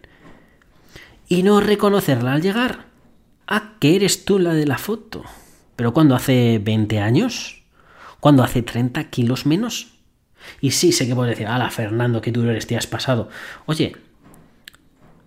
Y 1.27 1.41
no 1.41 1.59
reconocerla 1.59 2.33
al 2.33 2.43
llegar. 2.43 2.85
Ah, 3.47 3.73
que 3.79 3.95
eres 3.95 4.25
tú 4.25 4.38
la 4.38 4.53
de 4.53 4.67
la 4.67 4.77
foto. 4.77 5.23
¿Pero 5.75 5.91
cuando 5.91 6.15
hace 6.15 6.59
20 6.63 6.99
años? 6.99 7.63
¿Cuando 8.19 8.43
hace 8.43 8.61
30 8.61 9.05
kilos 9.05 9.47
menos? 9.47 9.95
Y 10.61 10.71
sí, 10.71 10.91
sé 10.91 11.07
que 11.07 11.15
puedes 11.15 11.31
decir, 11.31 11.47
ala, 11.47 11.71
Fernando, 11.71 12.21
qué 12.21 12.31
duro 12.31 12.51
eres, 12.51 12.67
te 12.67 12.77
has 12.77 12.85
pasado. 12.85 13.29
Oye, 13.65 13.95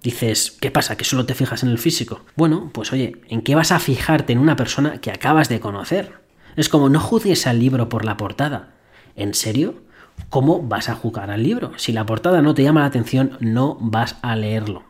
dices, 0.04 0.56
¿qué 0.61 0.70
pasa? 0.70 0.96
¿Que 0.96 1.04
solo 1.04 1.26
te 1.26 1.34
fijas 1.34 1.64
en 1.64 1.70
el 1.70 1.78
físico? 1.78 2.24
Bueno, 2.37 2.70
pues 2.72 2.92
oye, 2.92 3.20
¿en 3.28 3.42
qué 3.42 3.56
vas 3.56 3.72
a 3.72 3.80
fijarte 3.80 4.32
en 4.32 4.38
una 4.38 4.54
persona 4.54 5.00
que 5.00 5.11
acabas 5.11 5.48
de 5.48 5.58
conocer? 5.58 6.27
Es 6.56 6.68
como 6.68 6.88
no 6.88 7.00
juzgues 7.00 7.46
al 7.46 7.58
libro 7.58 7.88
por 7.88 8.04
la 8.04 8.16
portada. 8.16 8.74
¿En 9.16 9.34
serio? 9.34 9.82
¿Cómo 10.30 10.62
vas 10.62 10.88
a 10.88 10.94
juzgar 10.94 11.30
al 11.30 11.42
libro? 11.42 11.72
Si 11.76 11.92
la 11.92 12.06
portada 12.06 12.42
no 12.42 12.54
te 12.54 12.62
llama 12.62 12.80
la 12.80 12.87
atención, 12.87 13.37
no 13.40 13.78
vas 13.80 14.16
a 14.22 14.37
leerlo. 14.37 14.84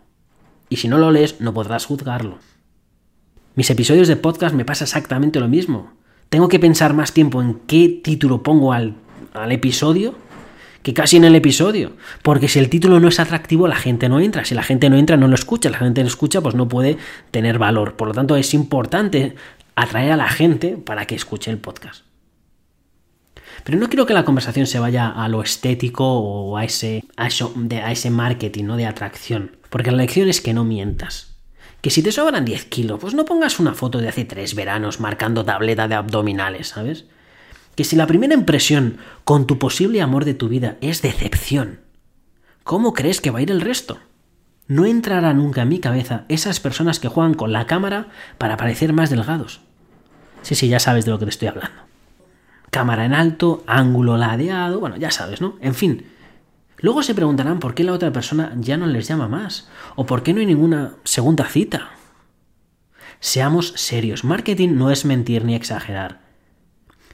Y 0.68 0.76
si 0.76 0.88
no 0.88 0.98
lo 0.98 1.10
lees, 1.10 1.40
no 1.40 1.54
podrás 1.54 1.86
juzgarlo. 1.86 2.38
Mis 3.54 3.70
episodios 3.70 4.08
de 4.08 4.16
podcast 4.16 4.54
me 4.54 4.64
pasa 4.64 4.84
exactamente 4.84 5.40
lo 5.40 5.48
mismo. 5.48 5.92
Tengo 6.28 6.48
que 6.48 6.58
pensar 6.58 6.94
más 6.94 7.12
tiempo 7.12 7.40
en 7.40 7.60
qué 7.66 8.00
título 8.02 8.42
pongo 8.42 8.72
al, 8.72 8.96
al 9.32 9.52
episodio 9.52 10.14
que 10.82 10.94
casi 10.94 11.16
en 11.16 11.24
el 11.24 11.34
episodio. 11.34 11.92
Porque 12.22 12.48
si 12.48 12.58
el 12.58 12.68
título 12.68 13.00
no 13.00 13.08
es 13.08 13.20
atractivo, 13.20 13.68
la 13.68 13.76
gente 13.76 14.08
no 14.08 14.20
entra. 14.20 14.44
Si 14.44 14.54
la 14.54 14.62
gente 14.62 14.88
no 14.88 14.96
entra, 14.96 15.16
no 15.16 15.28
lo 15.28 15.34
escucha. 15.34 15.70
La 15.70 15.78
gente 15.78 16.02
no 16.02 16.08
escucha, 16.08 16.40
pues 16.40 16.54
no 16.54 16.68
puede 16.68 16.98
tener 17.30 17.58
valor. 17.58 17.94
Por 17.94 18.08
lo 18.08 18.14
tanto, 18.14 18.36
es 18.36 18.54
importante 18.54 19.34
atraer 19.82 20.12
a 20.12 20.16
la 20.16 20.28
gente 20.28 20.76
para 20.76 21.06
que 21.06 21.14
escuche 21.14 21.50
el 21.50 21.58
podcast. 21.58 22.04
Pero 23.64 23.78
no 23.78 23.88
quiero 23.88 24.06
que 24.06 24.14
la 24.14 24.24
conversación 24.24 24.66
se 24.66 24.78
vaya 24.78 25.08
a 25.08 25.28
lo 25.28 25.42
estético 25.42 26.04
o 26.04 26.56
a 26.56 26.64
ese, 26.64 27.04
a 27.16 27.92
ese 27.92 28.10
marketing 28.10 28.64
¿no? 28.64 28.76
de 28.76 28.86
atracción. 28.86 29.56
Porque 29.70 29.90
la 29.90 29.98
lección 29.98 30.28
es 30.28 30.40
que 30.40 30.54
no 30.54 30.64
mientas. 30.64 31.36
Que 31.80 31.90
si 31.90 32.02
te 32.02 32.12
sobran 32.12 32.44
10 32.44 32.64
kilos, 32.66 32.98
pues 33.00 33.14
no 33.14 33.24
pongas 33.24 33.60
una 33.60 33.74
foto 33.74 33.98
de 33.98 34.08
hace 34.08 34.24
tres 34.24 34.54
veranos 34.54 35.00
marcando 35.00 35.44
tableta 35.44 35.86
de 35.86 35.94
abdominales, 35.94 36.68
¿sabes? 36.68 37.04
Que 37.76 37.84
si 37.84 37.94
la 37.94 38.08
primera 38.08 38.34
impresión 38.34 38.98
con 39.24 39.46
tu 39.46 39.58
posible 39.58 40.02
amor 40.02 40.24
de 40.24 40.34
tu 40.34 40.48
vida 40.48 40.76
es 40.80 41.02
decepción, 41.02 41.80
¿cómo 42.64 42.94
crees 42.94 43.20
que 43.20 43.30
va 43.30 43.38
a 43.38 43.42
ir 43.42 43.52
el 43.52 43.60
resto? 43.60 44.00
No 44.66 44.86
entrará 44.86 45.32
nunca 45.34 45.62
en 45.62 45.68
mi 45.68 45.78
cabeza 45.78 46.24
esas 46.28 46.58
personas 46.58 46.98
que 46.98 47.08
juegan 47.08 47.34
con 47.34 47.52
la 47.52 47.66
cámara 47.66 48.08
para 48.38 48.56
parecer 48.56 48.92
más 48.92 49.08
delgados. 49.08 49.60
Sí, 50.42 50.54
sí, 50.54 50.68
ya 50.68 50.80
sabes 50.80 51.04
de 51.04 51.10
lo 51.10 51.18
que 51.18 51.26
te 51.26 51.30
estoy 51.30 51.48
hablando. 51.48 51.82
Cámara 52.70 53.04
en 53.04 53.14
alto, 53.14 53.64
ángulo 53.66 54.16
ladeado, 54.16 54.80
bueno, 54.80 54.96
ya 54.96 55.10
sabes, 55.10 55.40
¿no? 55.40 55.56
En 55.60 55.74
fin. 55.74 56.06
Luego 56.78 57.02
se 57.02 57.14
preguntarán 57.14 57.58
por 57.58 57.74
qué 57.74 57.82
la 57.82 57.92
otra 57.92 58.12
persona 58.12 58.52
ya 58.56 58.76
no 58.76 58.86
les 58.86 59.08
llama 59.08 59.26
más, 59.26 59.68
o 59.96 60.06
por 60.06 60.22
qué 60.22 60.32
no 60.32 60.40
hay 60.40 60.46
ninguna 60.46 60.94
segunda 61.04 61.44
cita. 61.44 61.90
Seamos 63.20 63.72
serios, 63.76 64.22
marketing 64.22 64.76
no 64.76 64.90
es 64.90 65.04
mentir 65.04 65.44
ni 65.44 65.56
exagerar. 65.56 66.20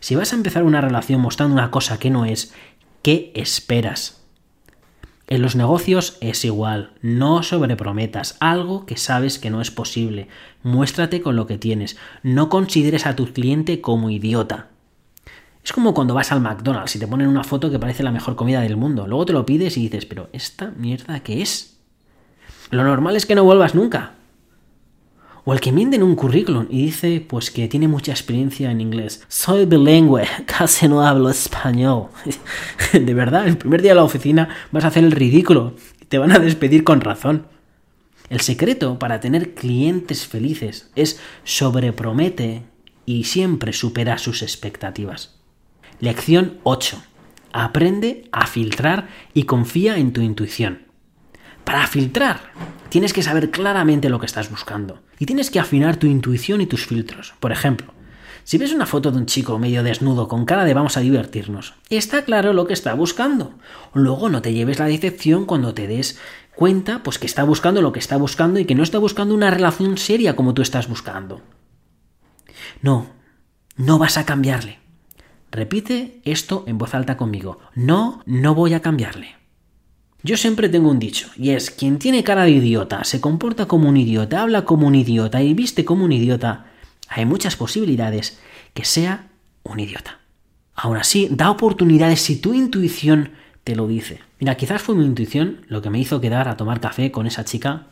Si 0.01 0.17
vas 0.17 0.33
a 0.33 0.37
empezar 0.37 0.65
una 0.65 0.83
relación 0.83 1.21
mostrando 1.21 1.55
una 1.55 1.71
cosa 1.71 1.99
que 1.99 2.11
no 2.11 2.27
es, 2.27 2.53
¿qué 3.01 3.33
esperas? 3.35 4.24
En 5.27 5.41
los 5.41 5.57
negocios 5.57 6.19
es 6.21 6.45
igual, 6.45 6.93
no 7.01 7.43
sobreprometas 7.43 8.37
algo 8.41 8.85
que 8.85 8.99
sabes 8.99 9.39
que 9.39 9.49
no 9.49 9.63
es 9.63 9.71
posible, 9.71 10.29
muéstrate 10.63 11.23
con 11.23 11.35
lo 11.35 11.47
que 11.47 11.57
tienes, 11.57 11.97
no 12.23 12.51
consideres 12.51 13.07
a 13.07 13.17
tu 13.17 13.33
cliente 13.33 13.81
como 13.81 14.11
idiota. 14.11 14.69
Es 15.65 15.73
como 15.73 15.95
cuando 15.95 16.13
vas 16.13 16.31
al 16.31 16.43
McDonald's 16.43 16.95
y 16.97 16.99
te 16.99 17.07
ponen 17.07 17.29
una 17.29 17.43
foto 17.43 17.71
que 17.71 17.79
parece 17.79 18.03
la 18.03 18.13
mejor 18.13 18.37
comida 18.37 18.61
del 18.61 18.77
mundo, 18.77 19.07
luego 19.07 19.25
te 19.25 19.33
lo 19.33 19.47
pides 19.47 19.79
y 19.79 19.83
dices, 19.83 20.05
pero 20.05 20.29
¿esta 20.35 20.73
mierda 20.77 21.21
qué 21.21 21.41
es? 21.41 21.79
Lo 22.71 22.85
normal 22.85 23.17
es 23.17 23.25
que 23.25 23.35
no 23.35 23.45
vuelvas 23.45 23.75
nunca, 23.75 24.13
o 25.45 25.53
el 25.53 25.61
que 25.61 25.73
miente 25.73 25.97
en 25.97 26.03
un 26.03 26.15
currículum 26.15 26.67
y 26.71 26.87
dice 26.87 27.25
pues 27.27 27.51
que 27.51 27.69
tiene 27.69 27.89
mucha 27.89 28.13
experiencia 28.13 28.71
en 28.71 28.81
inglés. 28.81 29.23
Soy 29.29 29.67
bilingüe, 29.67 30.27
casi 30.47 30.89
no 30.89 31.07
hablo 31.07 31.31
español. 31.31 32.09
de 32.93 33.15
verdad, 33.15 33.47
el 33.47 33.59
primer 33.59 33.83
día 33.83 33.93
de 33.93 33.97
la 33.97 34.05
oficina 34.05 34.49
vas 34.73 34.85
a 34.85 34.89
hacer 34.89 35.05
el 35.05 35.13
ridículo 35.13 35.75
te 36.15 36.19
van 36.19 36.31
a 36.31 36.39
despedir 36.39 36.85
con 36.85 37.01
razón. 37.01 37.49
El 38.31 38.41
secreto 38.41 39.01
para 39.01 39.19
tener 39.19 39.55
clientes 39.55 40.29
felices 40.29 40.91
es 40.95 41.21
sobrepromete 41.43 42.63
y 43.05 43.25
siempre 43.25 43.73
supera 43.73 44.19
sus 44.19 44.43
expectativas. 44.43 45.35
Lección 45.99 46.59
8. 46.63 47.03
Aprende 47.53 48.29
a 48.31 48.47
filtrar 48.47 49.09
y 49.35 49.43
confía 49.43 49.99
en 49.99 50.13
tu 50.13 50.21
intuición. 50.21 50.84
Para 51.65 51.87
filtrar, 51.87 52.53
tienes 52.91 53.13
que 53.13 53.23
saber 53.23 53.51
claramente 53.51 54.09
lo 54.09 54.21
que 54.21 54.27
estás 54.27 54.51
buscando 54.51 55.03
y 55.19 55.27
tienes 55.27 55.51
que 55.51 55.61
afinar 55.61 55.97
tu 55.97 56.07
intuición 56.07 56.61
y 56.61 56.67
tus 56.67 56.87
filtros. 56.87 57.35
Por 57.41 57.53
ejemplo, 57.53 57.93
si 58.45 58.59
ves 58.59 58.73
una 58.73 58.85
foto 58.85 59.11
de 59.11 59.17
un 59.17 59.27
chico 59.27 59.59
medio 59.59 59.83
desnudo 59.83 60.29
con 60.29 60.45
cara 60.45 60.65
de 60.65 60.75
vamos 60.75 60.99
a 60.99 61.01
divertirnos, 61.01 61.75
está 61.89 62.25
claro 62.25 62.53
lo 62.53 62.67
que 62.67 62.75
está 62.75 62.93
buscando. 62.93 63.55
Luego 63.95 64.29
no 64.29 64.43
te 64.43 64.53
lleves 64.53 64.79
la 64.79 64.85
decepción 64.85 65.47
cuando 65.47 65.73
te 65.73 65.87
des 65.87 66.19
cuenta 66.55 67.03
pues 67.03 67.19
que 67.19 67.27
está 67.27 67.43
buscando 67.45 67.81
lo 67.81 67.93
que 67.93 68.01
está 68.01 68.19
buscando 68.19 68.61
y 68.61 68.67
que 68.67 68.75
no 68.75 68.83
está 68.83 68.99
buscando 68.99 69.35
una 69.35 69.51
relación 69.51 69.97
seria 69.97 70.37
como 70.37 70.53
tú 70.53 70.61
estás 70.61 70.89
buscando. 70.89 71.41
No, 72.83 73.07
no 73.77 73.99
vas 73.99 74.19
a 74.19 74.27
cambiarle. 74.27 74.79
Repite 75.51 76.21
esto 76.25 76.65
en 76.67 76.77
voz 76.77 76.95
alta 76.95 77.17
conmigo. 77.17 77.61
No, 77.75 78.23
no 78.27 78.55
voy 78.55 78.75
a 78.75 78.83
cambiarle. 78.83 79.37
Yo 80.25 80.39
siempre 80.39 80.71
tengo 80.71 80.91
un 80.91 80.99
dicho, 80.99 81.29
y 81.37 81.51
es, 81.51 81.71
quien 81.71 81.99
tiene 81.99 82.25
cara 82.25 82.45
de 82.45 82.53
idiota, 82.53 83.05
se 83.05 83.21
comporta 83.21 83.67
como 83.67 83.91
un 83.91 83.99
idiota, 83.99 84.41
habla 84.41 84.65
como 84.65 84.87
un 84.87 84.95
idiota 84.95 85.43
y 85.43 85.53
viste 85.53 85.85
como 85.85 86.07
un 86.07 86.13
idiota, 86.13 86.65
hay 87.09 87.27
muchas 87.27 87.57
posibilidades 87.57 88.41
que 88.73 88.87
sea 88.87 89.29
un 89.65 89.81
idiota. 89.81 90.21
Aún 90.75 90.97
así, 90.97 91.29
da 91.31 91.51
oportunidades 91.51 92.23
si 92.23 92.37
tu 92.37 92.55
intuición 92.55 93.33
te 93.65 93.77
lo 93.77 93.87
dice. 93.87 94.23
Mira, 94.41 94.57
quizás 94.57 94.81
fue 94.81 94.95
mi 94.95 95.05
intuición 95.05 95.67
lo 95.69 95.83
que 95.83 95.91
me 95.91 95.99
hizo 95.99 96.23
quedar 96.23 96.49
a 96.49 96.57
tomar 96.57 96.81
café 96.81 97.13
con 97.13 97.27
esa 97.27 97.45
chica, 97.45 97.89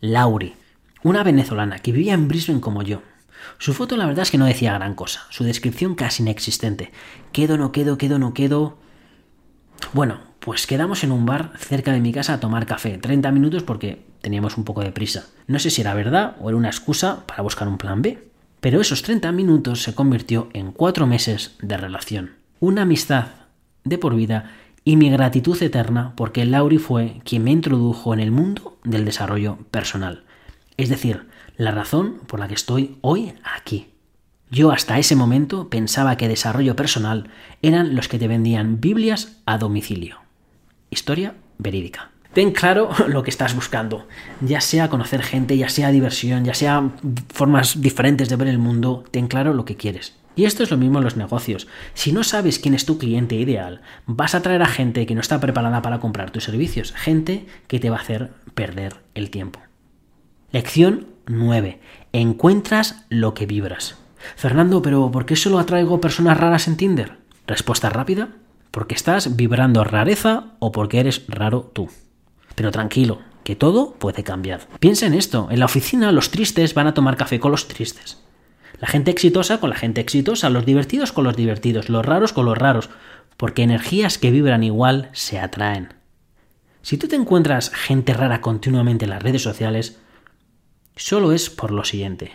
Lauri, 0.00 0.54
una 1.02 1.22
venezolana 1.22 1.80
que 1.80 1.92
vivía 1.92 2.14
en 2.14 2.28
Brisbane 2.28 2.62
como 2.62 2.82
yo. 2.82 3.02
Su 3.58 3.74
foto 3.74 3.98
la 3.98 4.06
verdad 4.06 4.22
es 4.22 4.30
que 4.30 4.38
no 4.38 4.46
decía 4.46 4.72
gran 4.72 4.94
cosa, 4.94 5.26
su 5.28 5.44
descripción 5.44 5.94
casi 5.96 6.22
inexistente. 6.22 6.92
Quedo, 7.30 7.58
no 7.58 7.72
quedo, 7.72 7.98
quedo, 7.98 8.18
no 8.18 8.32
quedo. 8.32 8.78
Bueno, 9.92 10.32
pues 10.44 10.66
quedamos 10.66 11.02
en 11.04 11.10
un 11.10 11.24
bar 11.24 11.52
cerca 11.56 11.92
de 11.92 12.00
mi 12.00 12.12
casa 12.12 12.34
a 12.34 12.40
tomar 12.40 12.66
café, 12.66 12.98
30 12.98 13.32
minutos 13.32 13.62
porque 13.62 14.04
teníamos 14.20 14.58
un 14.58 14.64
poco 14.64 14.82
de 14.82 14.92
prisa. 14.92 15.24
No 15.46 15.58
sé 15.58 15.70
si 15.70 15.80
era 15.80 15.94
verdad 15.94 16.36
o 16.38 16.50
era 16.50 16.58
una 16.58 16.68
excusa 16.68 17.24
para 17.26 17.42
buscar 17.42 17.66
un 17.66 17.78
plan 17.78 18.02
B. 18.02 18.28
Pero 18.60 18.82
esos 18.82 19.02
30 19.02 19.32
minutos 19.32 19.82
se 19.82 19.94
convirtió 19.94 20.50
en 20.52 20.72
cuatro 20.72 21.06
meses 21.06 21.56
de 21.62 21.78
relación. 21.78 22.32
Una 22.60 22.82
amistad 22.82 23.28
de 23.84 23.96
por 23.96 24.14
vida 24.14 24.50
y 24.84 24.96
mi 24.96 25.08
gratitud 25.08 25.62
eterna 25.62 26.12
porque 26.14 26.44
Lauri 26.44 26.76
fue 26.76 27.22
quien 27.24 27.42
me 27.42 27.50
introdujo 27.50 28.12
en 28.12 28.20
el 28.20 28.30
mundo 28.30 28.76
del 28.84 29.06
desarrollo 29.06 29.56
personal. 29.70 30.24
Es 30.76 30.90
decir, 30.90 31.26
la 31.56 31.70
razón 31.70 32.20
por 32.26 32.38
la 32.38 32.48
que 32.48 32.54
estoy 32.54 32.98
hoy 33.00 33.32
aquí. 33.44 33.86
Yo 34.50 34.72
hasta 34.72 34.98
ese 34.98 35.16
momento 35.16 35.70
pensaba 35.70 36.18
que 36.18 36.28
desarrollo 36.28 36.76
personal 36.76 37.30
eran 37.62 37.94
los 37.94 38.08
que 38.08 38.18
te 38.18 38.28
vendían 38.28 38.78
Biblias 38.82 39.38
a 39.46 39.56
domicilio. 39.56 40.23
Historia 40.94 41.34
verídica. 41.58 42.12
Ten 42.32 42.52
claro 42.52 42.90
lo 43.08 43.22
que 43.22 43.30
estás 43.30 43.54
buscando, 43.54 44.06
ya 44.40 44.60
sea 44.60 44.88
conocer 44.88 45.22
gente, 45.22 45.56
ya 45.58 45.68
sea 45.68 45.90
diversión, 45.90 46.44
ya 46.44 46.54
sea 46.54 46.92
formas 47.32 47.80
diferentes 47.80 48.28
de 48.28 48.36
ver 48.36 48.48
el 48.48 48.58
mundo, 48.58 49.04
ten 49.10 49.26
claro 49.26 49.54
lo 49.54 49.64
que 49.64 49.76
quieres. 49.76 50.14
Y 50.36 50.44
esto 50.44 50.62
es 50.62 50.70
lo 50.70 50.76
mismo 50.76 50.98
en 50.98 51.04
los 51.04 51.16
negocios. 51.16 51.68
Si 51.94 52.12
no 52.12 52.24
sabes 52.24 52.58
quién 52.58 52.74
es 52.74 52.86
tu 52.86 52.98
cliente 52.98 53.34
ideal, 53.34 53.82
vas 54.06 54.34
a 54.34 54.42
traer 54.42 54.62
a 54.62 54.66
gente 54.66 55.06
que 55.06 55.14
no 55.14 55.20
está 55.20 55.38
preparada 55.40 55.82
para 55.82 56.00
comprar 56.00 56.30
tus 56.30 56.44
servicios, 56.44 56.92
gente 56.92 57.46
que 57.68 57.78
te 57.78 57.90
va 57.90 57.96
a 57.96 58.00
hacer 58.00 58.30
perder 58.54 58.96
el 59.14 59.30
tiempo. 59.30 59.60
Lección 60.50 61.06
9. 61.26 61.80
Encuentras 62.12 63.04
lo 63.08 63.34
que 63.34 63.46
vibras. 63.46 63.96
Fernando, 64.36 64.82
pero 64.82 65.10
¿por 65.10 65.26
qué 65.26 65.36
solo 65.36 65.58
atraigo 65.58 66.00
personas 66.00 66.38
raras 66.38 66.66
en 66.68 66.76
Tinder? 66.76 67.18
Respuesta 67.46 67.90
rápida, 67.90 68.30
porque 68.74 68.96
estás 68.96 69.36
vibrando 69.36 69.84
rareza 69.84 70.46
o 70.58 70.72
porque 70.72 70.98
eres 70.98 71.22
raro 71.28 71.70
tú. 71.72 71.88
Pero 72.56 72.72
tranquilo, 72.72 73.20
que 73.44 73.54
todo 73.54 73.94
puede 73.94 74.24
cambiar. 74.24 74.66
Piensa 74.80 75.06
en 75.06 75.14
esto, 75.14 75.46
en 75.52 75.60
la 75.60 75.66
oficina 75.66 76.10
los 76.10 76.32
tristes 76.32 76.74
van 76.74 76.88
a 76.88 76.92
tomar 76.92 77.16
café 77.16 77.38
con 77.38 77.52
los 77.52 77.68
tristes. 77.68 78.20
La 78.80 78.88
gente 78.88 79.12
exitosa 79.12 79.60
con 79.60 79.70
la 79.70 79.76
gente 79.76 80.00
exitosa, 80.00 80.50
los 80.50 80.66
divertidos 80.66 81.12
con 81.12 81.22
los 81.22 81.36
divertidos, 81.36 81.88
los 81.88 82.04
raros 82.04 82.32
con 82.32 82.46
los 82.46 82.58
raros, 82.58 82.90
porque 83.36 83.62
energías 83.62 84.18
que 84.18 84.32
vibran 84.32 84.64
igual 84.64 85.08
se 85.12 85.38
atraen. 85.38 85.94
Si 86.82 86.98
tú 86.98 87.06
te 87.06 87.14
encuentras 87.14 87.70
gente 87.70 88.12
rara 88.12 88.40
continuamente 88.40 89.04
en 89.04 89.12
las 89.12 89.22
redes 89.22 89.42
sociales, 89.42 90.00
solo 90.96 91.30
es 91.30 91.48
por 91.48 91.70
lo 91.70 91.84
siguiente. 91.84 92.32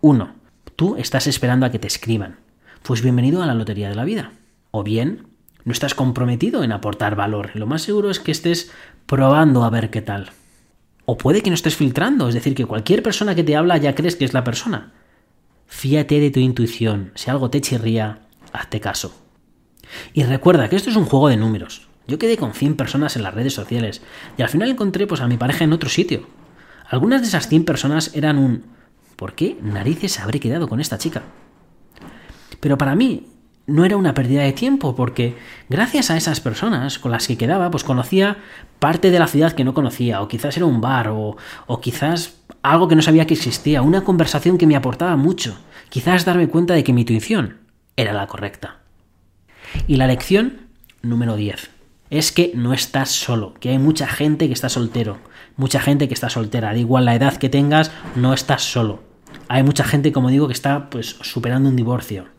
1. 0.00 0.34
Tú 0.74 0.96
estás 0.96 1.28
esperando 1.28 1.66
a 1.66 1.70
que 1.70 1.78
te 1.78 1.86
escriban. 1.86 2.40
Pues 2.82 3.00
bienvenido 3.00 3.44
a 3.44 3.46
la 3.46 3.54
lotería 3.54 3.88
de 3.88 3.94
la 3.94 4.04
vida. 4.04 4.32
O 4.72 4.82
bien, 4.82 5.27
no 5.68 5.72
estás 5.72 5.94
comprometido 5.94 6.64
en 6.64 6.72
aportar 6.72 7.14
valor. 7.14 7.50
Lo 7.52 7.66
más 7.66 7.82
seguro 7.82 8.10
es 8.10 8.20
que 8.20 8.32
estés 8.32 8.72
probando 9.04 9.64
a 9.64 9.70
ver 9.70 9.90
qué 9.90 10.00
tal. 10.00 10.30
O 11.04 11.18
puede 11.18 11.42
que 11.42 11.50
no 11.50 11.54
estés 11.54 11.76
filtrando, 11.76 12.26
es 12.26 12.34
decir, 12.34 12.54
que 12.54 12.64
cualquier 12.64 13.02
persona 13.02 13.34
que 13.34 13.44
te 13.44 13.54
habla 13.54 13.76
ya 13.76 13.94
crees 13.94 14.16
que 14.16 14.24
es 14.24 14.32
la 14.32 14.44
persona. 14.44 14.94
Fíate 15.66 16.20
de 16.20 16.30
tu 16.30 16.40
intuición. 16.40 17.12
Si 17.16 17.30
algo 17.30 17.50
te 17.50 17.60
chirría, 17.60 18.20
hazte 18.50 18.80
caso. 18.80 19.14
Y 20.14 20.24
recuerda 20.24 20.70
que 20.70 20.76
esto 20.76 20.88
es 20.88 20.96
un 20.96 21.04
juego 21.04 21.28
de 21.28 21.36
números. 21.36 21.86
Yo 22.06 22.18
quedé 22.18 22.38
con 22.38 22.54
100 22.54 22.76
personas 22.76 23.16
en 23.16 23.22
las 23.22 23.34
redes 23.34 23.52
sociales 23.52 24.00
y 24.38 24.42
al 24.42 24.48
final 24.48 24.70
encontré 24.70 25.06
pues, 25.06 25.20
a 25.20 25.28
mi 25.28 25.36
pareja 25.36 25.64
en 25.64 25.74
otro 25.74 25.90
sitio. 25.90 26.26
Algunas 26.88 27.20
de 27.20 27.28
esas 27.28 27.46
100 27.46 27.66
personas 27.66 28.12
eran 28.14 28.38
un 28.38 28.64
¿por 29.16 29.34
qué 29.34 29.58
narices 29.60 30.18
habré 30.18 30.40
quedado 30.40 30.66
con 30.66 30.80
esta 30.80 30.96
chica? 30.96 31.24
Pero 32.58 32.78
para 32.78 32.94
mí 32.94 33.26
no 33.68 33.84
era 33.84 33.96
una 33.96 34.14
pérdida 34.14 34.42
de 34.42 34.52
tiempo 34.52 34.96
porque 34.96 35.36
gracias 35.68 36.10
a 36.10 36.16
esas 36.16 36.40
personas 36.40 36.98
con 36.98 37.12
las 37.12 37.28
que 37.28 37.36
quedaba 37.36 37.70
pues 37.70 37.84
conocía 37.84 38.38
parte 38.78 39.10
de 39.10 39.18
la 39.18 39.28
ciudad 39.28 39.52
que 39.52 39.62
no 39.62 39.74
conocía 39.74 40.22
o 40.22 40.26
quizás 40.26 40.56
era 40.56 40.66
un 40.66 40.80
bar 40.80 41.08
o, 41.08 41.36
o 41.66 41.80
quizás 41.80 42.38
algo 42.62 42.88
que 42.88 42.96
no 42.96 43.02
sabía 43.02 43.26
que 43.26 43.34
existía, 43.34 43.82
una 43.82 44.02
conversación 44.02 44.58
que 44.58 44.66
me 44.66 44.74
aportaba 44.74 45.16
mucho, 45.16 45.58
quizás 45.90 46.24
darme 46.24 46.48
cuenta 46.48 46.74
de 46.74 46.82
que 46.82 46.92
mi 46.92 47.02
intuición 47.02 47.58
era 47.96 48.12
la 48.12 48.26
correcta. 48.26 48.78
Y 49.86 49.96
la 49.96 50.06
lección 50.06 50.68
número 51.02 51.36
10 51.36 51.70
es 52.10 52.32
que 52.32 52.52
no 52.54 52.72
estás 52.72 53.10
solo, 53.10 53.54
que 53.60 53.68
hay 53.68 53.78
mucha 53.78 54.06
gente 54.06 54.46
que 54.46 54.54
está 54.54 54.70
soltero, 54.70 55.18
mucha 55.56 55.78
gente 55.78 56.08
que 56.08 56.14
está 56.14 56.30
soltera, 56.30 56.72
da 56.72 56.78
igual 56.78 57.04
la 57.04 57.14
edad 57.14 57.36
que 57.36 57.50
tengas, 57.50 57.90
no 58.16 58.32
estás 58.32 58.62
solo. 58.62 59.02
Hay 59.48 59.62
mucha 59.62 59.84
gente, 59.84 60.10
como 60.12 60.30
digo, 60.30 60.46
que 60.46 60.54
está 60.54 60.88
pues 60.88 61.16
superando 61.20 61.68
un 61.68 61.76
divorcio. 61.76 62.37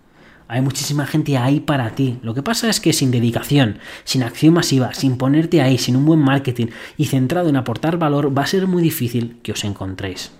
Hay 0.51 0.61
muchísima 0.61 1.05
gente 1.05 1.37
ahí 1.37 1.59
para 1.59 1.93
ti. 1.93 2.17
Lo 2.23 2.33
que 2.33 2.41
pasa 2.41 2.71
es 2.71 2.79
que 2.79 2.91
sin 2.91 3.11
dedicación, 3.11 3.77
sin 4.03 4.23
acción 4.23 4.55
masiva, 4.55 4.95
sin 4.95 5.15
ponerte 5.15 5.61
ahí, 5.61 5.77
sin 5.77 5.95
un 5.95 6.05
buen 6.05 6.19
marketing 6.19 6.69
y 6.97 7.05
centrado 7.05 7.49
en 7.49 7.55
aportar 7.55 7.99
valor, 7.99 8.35
va 8.35 8.41
a 8.41 8.47
ser 8.47 8.65
muy 8.65 8.81
difícil 8.81 9.37
que 9.43 9.51
os 9.51 9.63
encontréis. 9.63 10.31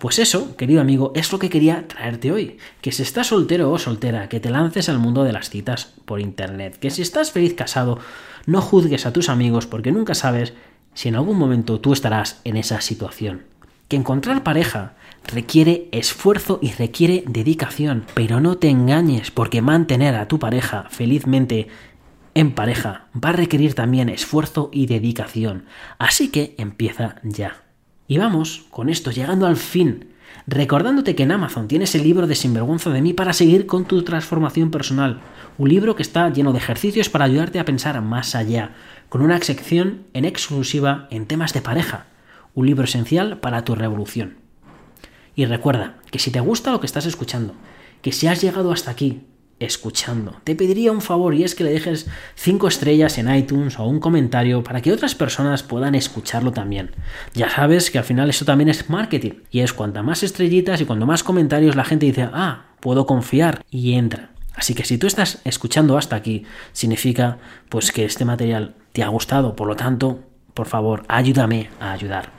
Pues 0.00 0.18
eso, 0.18 0.56
querido 0.56 0.80
amigo, 0.80 1.12
es 1.14 1.30
lo 1.30 1.38
que 1.38 1.48
quería 1.48 1.86
traerte 1.86 2.32
hoy. 2.32 2.58
Que 2.80 2.90
si 2.90 3.04
estás 3.04 3.28
soltero 3.28 3.70
o 3.70 3.78
soltera, 3.78 4.28
que 4.28 4.40
te 4.40 4.50
lances 4.50 4.88
al 4.88 4.98
mundo 4.98 5.22
de 5.22 5.32
las 5.32 5.48
citas 5.48 5.94
por 6.06 6.18
internet. 6.18 6.76
Que 6.80 6.90
si 6.90 7.02
estás 7.02 7.30
feliz 7.30 7.54
casado, 7.54 8.00
no 8.46 8.60
juzgues 8.60 9.06
a 9.06 9.12
tus 9.12 9.28
amigos 9.28 9.68
porque 9.68 9.92
nunca 9.92 10.16
sabes 10.16 10.54
si 10.94 11.08
en 11.08 11.14
algún 11.14 11.38
momento 11.38 11.78
tú 11.78 11.92
estarás 11.92 12.40
en 12.42 12.56
esa 12.56 12.80
situación. 12.80 13.44
Que 13.86 13.94
encontrar 13.94 14.42
pareja 14.42 14.96
requiere 15.26 15.88
esfuerzo 15.92 16.58
y 16.62 16.72
requiere 16.72 17.24
dedicación, 17.26 18.04
pero 18.14 18.40
no 18.40 18.58
te 18.58 18.68
engañes 18.68 19.30
porque 19.30 19.62
mantener 19.62 20.14
a 20.14 20.28
tu 20.28 20.38
pareja 20.38 20.86
felizmente 20.90 21.68
en 22.34 22.52
pareja 22.52 23.06
va 23.14 23.30
a 23.30 23.32
requerir 23.32 23.74
también 23.74 24.08
esfuerzo 24.08 24.68
y 24.72 24.86
dedicación. 24.86 25.64
Así 25.98 26.28
que 26.28 26.54
empieza 26.58 27.16
ya. 27.22 27.62
Y 28.08 28.18
vamos 28.18 28.66
con 28.70 28.88
esto, 28.88 29.10
llegando 29.10 29.46
al 29.46 29.56
fin, 29.56 30.10
recordándote 30.46 31.14
que 31.14 31.22
en 31.22 31.32
Amazon 31.32 31.66
tienes 31.66 31.94
el 31.94 32.04
libro 32.04 32.26
de 32.26 32.34
Sinvergüenza 32.34 32.90
de 32.90 33.00
mí 33.00 33.14
para 33.14 33.32
seguir 33.32 33.66
con 33.66 33.86
tu 33.86 34.02
transformación 34.02 34.70
personal. 34.70 35.20
Un 35.58 35.70
libro 35.70 35.96
que 35.96 36.02
está 36.02 36.28
lleno 36.30 36.52
de 36.52 36.58
ejercicios 36.58 37.08
para 37.08 37.24
ayudarte 37.24 37.58
a 37.58 37.64
pensar 37.64 38.00
más 38.02 38.34
allá, 38.34 38.72
con 39.08 39.22
una 39.22 39.40
sección 39.40 40.02
en 40.12 40.26
exclusiva 40.26 41.08
en 41.10 41.26
temas 41.26 41.54
de 41.54 41.62
pareja. 41.62 42.06
Un 42.54 42.66
libro 42.66 42.84
esencial 42.84 43.38
para 43.38 43.64
tu 43.64 43.74
revolución. 43.74 44.45
Y 45.36 45.44
recuerda 45.44 45.98
que 46.10 46.18
si 46.18 46.30
te 46.30 46.40
gusta 46.40 46.72
lo 46.72 46.80
que 46.80 46.86
estás 46.86 47.06
escuchando, 47.06 47.54
que 48.00 48.10
si 48.10 48.26
has 48.26 48.40
llegado 48.40 48.72
hasta 48.72 48.90
aquí 48.90 49.20
escuchando, 49.58 50.36
te 50.44 50.56
pediría 50.56 50.92
un 50.92 51.02
favor 51.02 51.34
y 51.34 51.44
es 51.44 51.54
que 51.54 51.64
le 51.64 51.70
dejes 51.70 52.08
5 52.34 52.68
estrellas 52.68 53.18
en 53.18 53.34
iTunes 53.34 53.78
o 53.78 53.84
un 53.84 54.00
comentario 54.00 54.62
para 54.62 54.80
que 54.80 54.92
otras 54.92 55.14
personas 55.14 55.62
puedan 55.62 55.94
escucharlo 55.94 56.52
también. 56.52 56.90
Ya 57.34 57.50
sabes 57.50 57.90
que 57.90 57.98
al 57.98 58.04
final 58.04 58.30
eso 58.30 58.46
también 58.46 58.70
es 58.70 58.88
marketing 58.88 59.42
y 59.50 59.60
es 59.60 59.74
cuanta 59.74 60.02
más 60.02 60.22
estrellitas 60.22 60.80
y 60.80 60.86
cuanto 60.86 61.06
más 61.06 61.22
comentarios 61.22 61.76
la 61.76 61.84
gente 61.84 62.06
dice, 62.06 62.28
ah, 62.32 62.66
puedo 62.80 63.06
confiar 63.06 63.64
y 63.70 63.92
entra. 63.92 64.30
Así 64.54 64.74
que 64.74 64.84
si 64.84 64.96
tú 64.96 65.06
estás 65.06 65.40
escuchando 65.44 65.98
hasta 65.98 66.16
aquí, 66.16 66.44
significa 66.72 67.38
pues 67.68 67.92
que 67.92 68.06
este 68.06 68.24
material 68.24 68.74
te 68.92 69.02
ha 69.02 69.08
gustado, 69.08 69.54
por 69.54 69.68
lo 69.68 69.76
tanto, 69.76 70.20
por 70.54 70.66
favor, 70.66 71.04
ayúdame 71.08 71.68
a 71.78 71.92
ayudar. 71.92 72.30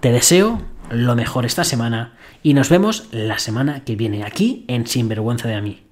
Te 0.00 0.10
deseo 0.10 0.60
lo 0.90 1.14
mejor 1.14 1.46
esta 1.46 1.64
semana 1.64 2.16
y 2.42 2.54
nos 2.54 2.68
vemos 2.68 3.08
la 3.12 3.38
semana 3.38 3.84
que 3.84 3.96
viene 3.96 4.24
aquí 4.24 4.64
en 4.68 4.86
Sinvergüenza 4.86 5.48
de 5.48 5.54
a 5.54 5.60
mí. 5.60 5.86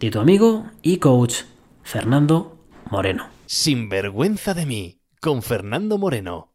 De 0.00 0.10
tu 0.10 0.18
amigo 0.20 0.66
y 0.82 0.98
coach 0.98 1.42
Fernando 1.82 2.58
Moreno. 2.90 3.28
Sinvergüenza 3.46 4.54
de 4.54 4.66
mí 4.66 5.00
con 5.20 5.42
Fernando 5.42 5.98
Moreno. 5.98 6.52